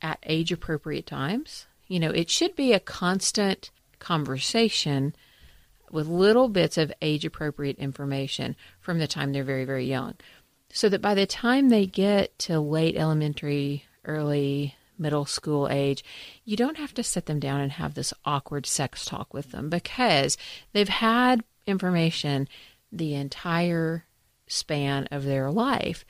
at 0.00 0.18
age 0.24 0.50
appropriate 0.50 1.06
times, 1.06 1.66
you 1.86 2.00
know, 2.00 2.10
it 2.10 2.30
should 2.30 2.56
be 2.56 2.72
a 2.72 2.80
constant 2.80 3.70
conversation 3.98 5.14
with 5.90 6.06
little 6.06 6.48
bits 6.48 6.78
of 6.78 6.90
age 7.02 7.24
appropriate 7.24 7.78
information 7.78 8.56
from 8.80 8.98
the 8.98 9.06
time 9.06 9.32
they're 9.32 9.44
very, 9.44 9.66
very 9.66 9.84
young. 9.84 10.14
So 10.72 10.88
that 10.88 11.02
by 11.02 11.14
the 11.14 11.26
time 11.26 11.68
they 11.68 11.84
get 11.84 12.38
to 12.40 12.58
late 12.58 12.96
elementary, 12.96 13.84
early 14.06 14.74
middle 14.98 15.24
school 15.24 15.68
age, 15.68 16.04
you 16.44 16.56
don't 16.56 16.78
have 16.78 16.94
to 16.94 17.02
sit 17.02 17.26
them 17.26 17.40
down 17.40 17.60
and 17.60 17.72
have 17.72 17.94
this 17.94 18.14
awkward 18.24 18.66
sex 18.66 19.04
talk 19.04 19.32
with 19.32 19.50
them 19.50 19.68
because 19.68 20.36
they've 20.72 20.88
had 20.88 21.44
information 21.66 22.48
the 22.90 23.14
entire 23.14 24.04
span 24.46 25.08
of 25.10 25.24
their 25.24 25.50
life. 25.50 26.04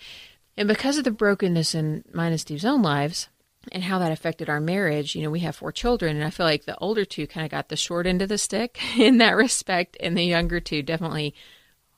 And 0.57 0.69
because 0.69 0.99
of 0.99 1.05
the 1.05 1.11
brokenness 1.11 1.75
in 1.75 2.05
mine 2.13 2.33
and 2.33 2.41
Steve's 2.41 2.65
own 2.65 2.83
lives 2.83 3.29
and 3.71 3.85
how 3.85 3.99
that 4.01 4.13
affected 4.13 4.51
our 4.51 4.61
marriage, 4.61 5.15
you 5.15 5.23
know, 5.23 5.31
we 5.31 5.41
have 5.41 5.57
four 5.57 5.73
children, 5.73 6.17
and 6.17 6.25
I 6.25 6.31
feel 6.31 6.47
like 6.47 6.65
the 6.65 6.77
older 6.79 7.05
two 7.05 7.27
kind 7.27 7.45
of 7.45 7.51
got 7.51 7.69
the 7.69 7.77
short 7.77 8.07
end 8.07 8.21
of 8.21 8.29
the 8.29 8.39
stick 8.39 8.79
in 8.99 9.19
that 9.19 9.37
respect, 9.37 9.97
and 10.01 10.17
the 10.17 10.25
younger 10.25 10.61
two 10.61 10.83
definitely 10.83 11.35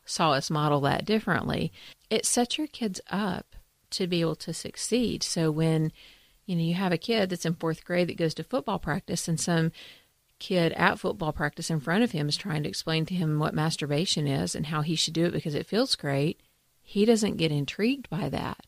saw 0.05 0.33
us 0.33 0.51
model 0.51 0.81
that 0.83 1.05
differently. 1.05 1.73
It 2.11 2.27
sets 2.27 2.59
your 2.59 2.67
kids 2.67 3.01
up 3.11 3.57
to 3.91 4.07
be 4.07 4.21
able 4.21 4.37
to 4.37 4.53
succeed. 4.53 5.23
So 5.23 5.51
when 5.51 5.93
you 6.47 6.57
know 6.57 6.63
you 6.63 6.75
have 6.75 6.93
a 6.93 6.99
kid 6.99 7.31
that's 7.31 7.47
in 7.47 7.55
fourth 7.55 7.85
grade 7.85 8.09
that 8.09 8.17
goes 8.17 8.35
to 8.35 8.45
football 8.45 8.79
practice, 8.79 9.29
and 9.29 9.39
some 9.41 9.73
kid 10.39 10.73
at 10.73 10.99
football 10.99 11.33
practice 11.33 11.71
in 11.71 11.81
front 11.81 12.05
of 12.05 12.11
him 12.11 12.29
is 12.29 12.37
trying 12.37 12.63
to 12.63 12.69
explain 12.69 13.07
to 13.07 13.15
him 13.15 13.39
what 13.39 13.55
masturbation 13.55 14.27
is 14.27 14.55
and 14.55 14.67
how 14.67 14.83
he 14.83 14.97
should 14.97 15.15
do 15.15 15.27
it 15.27 15.33
because 15.33 15.55
it 15.55 15.67
feels 15.67 15.95
great 15.95 16.41
he 16.85 17.07
doesn't 17.07 17.39
get 17.39 17.51
intrigued 17.51 18.09
by 18.11 18.29
that. 18.29 18.67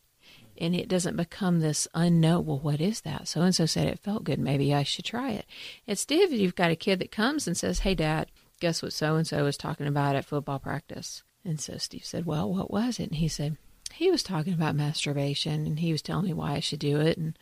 And 0.59 0.75
it 0.75 0.89
doesn't 0.89 1.15
become 1.15 1.59
this 1.59 1.87
unknown, 1.93 2.47
well, 2.47 2.57
what 2.57 2.81
is 2.81 3.01
that? 3.01 3.27
So 3.27 3.41
and 3.41 3.53
so 3.53 3.67
said 3.67 3.87
it 3.87 3.99
felt 3.99 4.23
good. 4.23 4.39
Maybe 4.39 4.73
I 4.73 4.81
should 4.81 5.05
try 5.05 5.31
it. 5.31 5.45
Instead, 5.85 6.21
if 6.21 6.31
you've 6.31 6.55
got 6.55 6.71
a 6.71 6.75
kid 6.75 6.97
that 6.97 7.11
comes 7.11 7.45
and 7.45 7.55
says, 7.55 7.79
Hey, 7.79 7.93
dad, 7.93 8.31
guess 8.59 8.81
what 8.81 8.91
so 8.91 9.15
and 9.15 9.27
so 9.27 9.43
was 9.43 9.55
talking 9.55 9.85
about 9.85 10.15
at 10.15 10.25
football 10.25 10.57
practice? 10.57 11.21
And 11.45 11.61
so 11.61 11.77
Steve 11.77 12.03
said, 12.03 12.25
Well, 12.25 12.51
what 12.51 12.71
was 12.71 12.99
it? 12.99 13.09
And 13.09 13.15
he 13.17 13.27
said, 13.27 13.57
He 13.93 14.09
was 14.09 14.23
talking 14.23 14.53
about 14.53 14.75
masturbation 14.75 15.67
and 15.67 15.79
he 15.79 15.91
was 15.91 16.01
telling 16.01 16.25
me 16.25 16.33
why 16.33 16.53
I 16.53 16.59
should 16.59 16.79
do 16.79 16.99
it. 16.99 17.19
And 17.19 17.37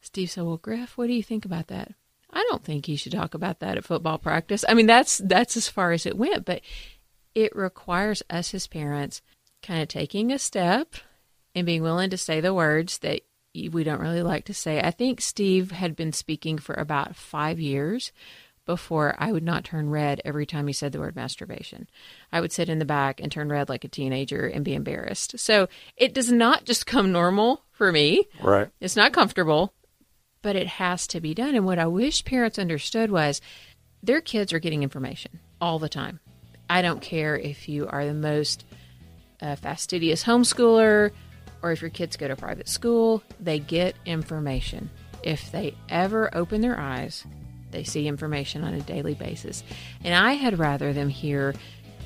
Steve 0.00 0.30
said, 0.30 0.44
Well, 0.44 0.56
Griff, 0.56 0.96
what 0.96 1.06
do 1.06 1.12
you 1.12 1.22
think 1.22 1.44
about 1.44 1.68
that? 1.68 1.92
I 2.32 2.46
don't 2.48 2.64
think 2.64 2.86
he 2.86 2.96
should 2.96 3.12
talk 3.12 3.34
about 3.34 3.60
that 3.60 3.76
at 3.76 3.84
football 3.84 4.18
practice. 4.18 4.64
I 4.68 4.74
mean, 4.74 4.86
that's 4.86 5.18
that's 5.18 5.56
as 5.56 5.68
far 5.68 5.92
as 5.92 6.06
it 6.06 6.16
went, 6.16 6.44
but 6.44 6.60
it 7.34 7.54
requires 7.54 8.22
us 8.30 8.54
as 8.54 8.66
parents 8.66 9.22
kind 9.62 9.82
of 9.82 9.88
taking 9.88 10.32
a 10.32 10.38
step 10.38 10.94
and 11.54 11.66
being 11.66 11.82
willing 11.82 12.10
to 12.10 12.16
say 12.16 12.40
the 12.40 12.54
words 12.54 12.98
that 12.98 13.22
we 13.54 13.84
don't 13.84 14.00
really 14.00 14.22
like 14.22 14.44
to 14.44 14.54
say. 14.54 14.80
I 14.80 14.90
think 14.90 15.20
Steve 15.20 15.72
had 15.72 15.96
been 15.96 16.12
speaking 16.12 16.58
for 16.58 16.74
about 16.74 17.16
five 17.16 17.58
years 17.58 18.12
before 18.64 19.16
I 19.18 19.32
would 19.32 19.42
not 19.42 19.64
turn 19.64 19.90
red 19.90 20.20
every 20.24 20.46
time 20.46 20.68
he 20.68 20.72
said 20.72 20.92
the 20.92 21.00
word 21.00 21.16
masturbation. 21.16 21.88
I 22.30 22.40
would 22.40 22.52
sit 22.52 22.68
in 22.68 22.78
the 22.78 22.84
back 22.84 23.20
and 23.20 23.32
turn 23.32 23.48
red 23.48 23.68
like 23.68 23.84
a 23.84 23.88
teenager 23.88 24.46
and 24.46 24.64
be 24.64 24.74
embarrassed. 24.74 25.38
So 25.40 25.68
it 25.96 26.14
does 26.14 26.30
not 26.30 26.64
just 26.66 26.86
come 26.86 27.10
normal 27.10 27.64
for 27.72 27.90
me. 27.90 28.26
Right. 28.40 28.68
It's 28.78 28.94
not 28.94 29.12
comfortable, 29.12 29.74
but 30.42 30.56
it 30.56 30.66
has 30.66 31.06
to 31.08 31.20
be 31.20 31.34
done. 31.34 31.54
And 31.54 31.64
what 31.64 31.78
I 31.78 31.86
wish 31.86 32.24
parents 32.24 32.58
understood 32.58 33.10
was 33.10 33.40
their 34.02 34.20
kids 34.20 34.52
are 34.52 34.58
getting 34.58 34.82
information 34.82 35.40
all 35.60 35.78
the 35.78 35.88
time. 35.88 36.20
I 36.68 36.82
don't 36.82 37.02
care 37.02 37.36
if 37.36 37.68
you 37.68 37.86
are 37.88 38.06
the 38.06 38.14
most 38.14 38.64
a 39.40 39.56
fastidious 39.56 40.24
homeschooler 40.24 41.10
or 41.62 41.72
if 41.72 41.80
your 41.80 41.90
kids 41.90 42.16
go 42.16 42.28
to 42.28 42.36
private 42.36 42.68
school, 42.68 43.22
they 43.38 43.58
get 43.58 43.96
information. 44.06 44.90
If 45.22 45.50
they 45.52 45.74
ever 45.88 46.34
open 46.34 46.60
their 46.60 46.78
eyes, 46.78 47.24
they 47.70 47.84
see 47.84 48.08
information 48.08 48.64
on 48.64 48.74
a 48.74 48.80
daily 48.80 49.14
basis. 49.14 49.62
And 50.02 50.14
I 50.14 50.32
had 50.32 50.58
rather 50.58 50.92
them 50.92 51.08
hear 51.08 51.54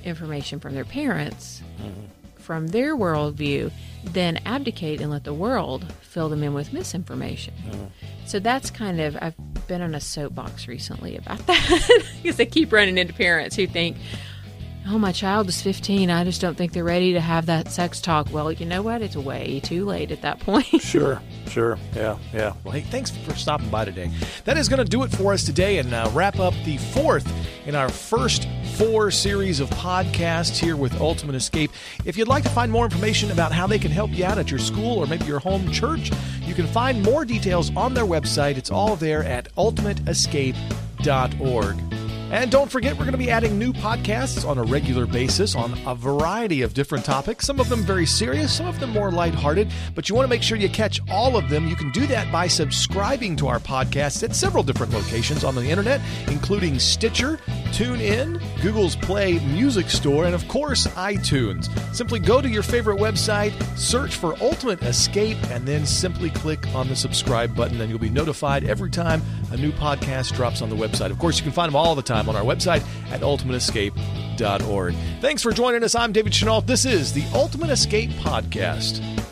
information 0.04 0.60
from 0.60 0.74
their 0.74 0.84
parents, 0.84 1.62
mm-hmm. 1.80 2.06
From 2.44 2.68
their 2.68 2.96
worldview, 2.96 3.72
than 4.04 4.38
abdicate 4.44 5.00
and 5.00 5.10
let 5.10 5.24
the 5.24 5.34
world 5.34 5.90
fill 6.02 6.28
them 6.28 6.42
in 6.42 6.54
with 6.54 6.72
misinformation. 6.72 7.54
Mm-hmm. 7.66 7.84
So 8.26 8.38
that's 8.38 8.70
kind 8.70 9.00
of, 9.00 9.16
I've 9.20 9.34
been 9.66 9.82
on 9.82 9.94
a 9.94 10.00
soapbox 10.00 10.68
recently 10.68 11.16
about 11.16 11.38
that 11.46 12.02
because 12.22 12.38
I 12.38 12.44
keep 12.44 12.72
running 12.72 12.98
into 12.98 13.14
parents 13.14 13.56
who 13.56 13.66
think, 13.66 13.96
oh, 14.86 14.98
my 14.98 15.12
child 15.12 15.48
is 15.48 15.62
15. 15.62 16.10
I 16.10 16.24
just 16.24 16.40
don't 16.40 16.56
think 16.56 16.72
they're 16.72 16.84
ready 16.84 17.14
to 17.14 17.20
have 17.20 17.46
that 17.46 17.70
sex 17.70 18.00
talk. 18.00 18.30
Well, 18.30 18.52
you 18.52 18.66
know 18.66 18.82
what? 18.82 19.02
It's 19.02 19.16
way 19.16 19.60
too 19.60 19.84
late 19.84 20.10
at 20.10 20.22
that 20.22 20.40
point. 20.40 20.66
sure, 20.80 21.22
sure. 21.48 21.78
Yeah, 21.94 22.18
yeah. 22.32 22.52
Well, 22.64 22.72
hey, 22.72 22.82
thanks 22.82 23.10
for 23.10 23.34
stopping 23.34 23.70
by 23.70 23.86
today. 23.86 24.10
That 24.44 24.58
is 24.58 24.68
going 24.68 24.84
to 24.84 24.84
do 24.84 25.02
it 25.02 25.10
for 25.10 25.32
us 25.32 25.44
today 25.44 25.78
and 25.78 25.92
uh, 25.94 26.10
wrap 26.12 26.38
up 26.38 26.54
the 26.64 26.76
fourth 26.76 27.26
in 27.66 27.74
our 27.74 27.88
first 27.88 28.46
four 28.74 29.10
series 29.10 29.60
of 29.60 29.70
podcasts 29.70 30.58
here 30.58 30.76
with 30.76 31.00
Ultimate 31.00 31.34
Escape. 31.36 31.70
If 32.04 32.16
you'd 32.16 32.26
like 32.26 32.42
to 32.42 32.48
find 32.48 32.72
more 32.72 32.84
information 32.84 33.30
about 33.30 33.52
how 33.52 33.68
they 33.68 33.78
can 33.78 33.92
help 33.92 34.10
you 34.10 34.24
out 34.24 34.38
at 34.38 34.50
your 34.50 34.58
school 34.58 34.98
or 34.98 35.06
maybe 35.06 35.26
your 35.26 35.38
home 35.38 35.70
church, 35.70 36.10
you 36.42 36.54
can 36.54 36.66
find 36.66 37.00
more 37.02 37.24
details 37.24 37.70
on 37.76 37.94
their 37.94 38.04
website. 38.04 38.56
It's 38.56 38.72
all 38.72 38.96
there 38.96 39.22
at 39.22 39.54
ultimateescape.org. 39.54 42.03
And 42.34 42.50
don't 42.50 42.68
forget, 42.68 42.94
we're 42.94 43.04
going 43.04 43.12
to 43.12 43.18
be 43.18 43.30
adding 43.30 43.60
new 43.60 43.72
podcasts 43.72 44.44
on 44.44 44.58
a 44.58 44.64
regular 44.64 45.06
basis 45.06 45.54
on 45.54 45.78
a 45.86 45.94
variety 45.94 46.62
of 46.62 46.74
different 46.74 47.04
topics, 47.04 47.46
some 47.46 47.60
of 47.60 47.68
them 47.68 47.84
very 47.84 48.06
serious, 48.06 48.52
some 48.52 48.66
of 48.66 48.80
them 48.80 48.90
more 48.90 49.12
lighthearted. 49.12 49.70
But 49.94 50.08
you 50.08 50.16
want 50.16 50.24
to 50.24 50.30
make 50.30 50.42
sure 50.42 50.58
you 50.58 50.68
catch 50.68 51.00
all 51.08 51.36
of 51.36 51.48
them. 51.48 51.68
You 51.68 51.76
can 51.76 51.92
do 51.92 52.08
that 52.08 52.32
by 52.32 52.48
subscribing 52.48 53.36
to 53.36 53.46
our 53.46 53.60
podcasts 53.60 54.24
at 54.24 54.34
several 54.34 54.64
different 54.64 54.92
locations 54.92 55.44
on 55.44 55.54
the 55.54 55.64
internet, 55.64 56.00
including 56.26 56.80
Stitcher, 56.80 57.36
TuneIn, 57.70 58.42
Google's 58.60 58.96
Play 58.96 59.38
Music 59.38 59.88
Store, 59.88 60.24
and 60.24 60.34
of 60.34 60.48
course, 60.48 60.88
iTunes. 60.88 61.68
Simply 61.94 62.18
go 62.18 62.40
to 62.40 62.48
your 62.48 62.64
favorite 62.64 62.98
website, 62.98 63.52
search 63.78 64.16
for 64.16 64.34
Ultimate 64.42 64.82
Escape, 64.82 65.38
and 65.52 65.64
then 65.64 65.86
simply 65.86 66.30
click 66.30 66.66
on 66.74 66.88
the 66.88 66.96
subscribe 66.96 67.54
button, 67.54 67.80
and 67.80 67.88
you'll 67.88 68.00
be 68.00 68.10
notified 68.10 68.64
every 68.64 68.90
time 68.90 69.22
a 69.52 69.56
new 69.56 69.70
podcast 69.70 70.34
drops 70.34 70.62
on 70.62 70.68
the 70.68 70.74
website. 70.74 71.12
Of 71.12 71.20
course, 71.20 71.38
you 71.38 71.44
can 71.44 71.52
find 71.52 71.68
them 71.68 71.76
all 71.76 71.94
the 71.94 72.02
time 72.02 72.23
on 72.28 72.36
our 72.36 72.42
website 72.42 72.82
at 73.10 73.20
ultimateescape.org. 73.20 74.94
Thanks 75.20 75.42
for 75.42 75.52
joining 75.52 75.84
us. 75.84 75.94
I'm 75.94 76.12
David 76.12 76.32
Chenault. 76.32 76.62
This 76.62 76.84
is 76.84 77.12
the 77.12 77.24
Ultimate 77.34 77.70
Escape 77.70 78.10
Podcast. 78.10 79.23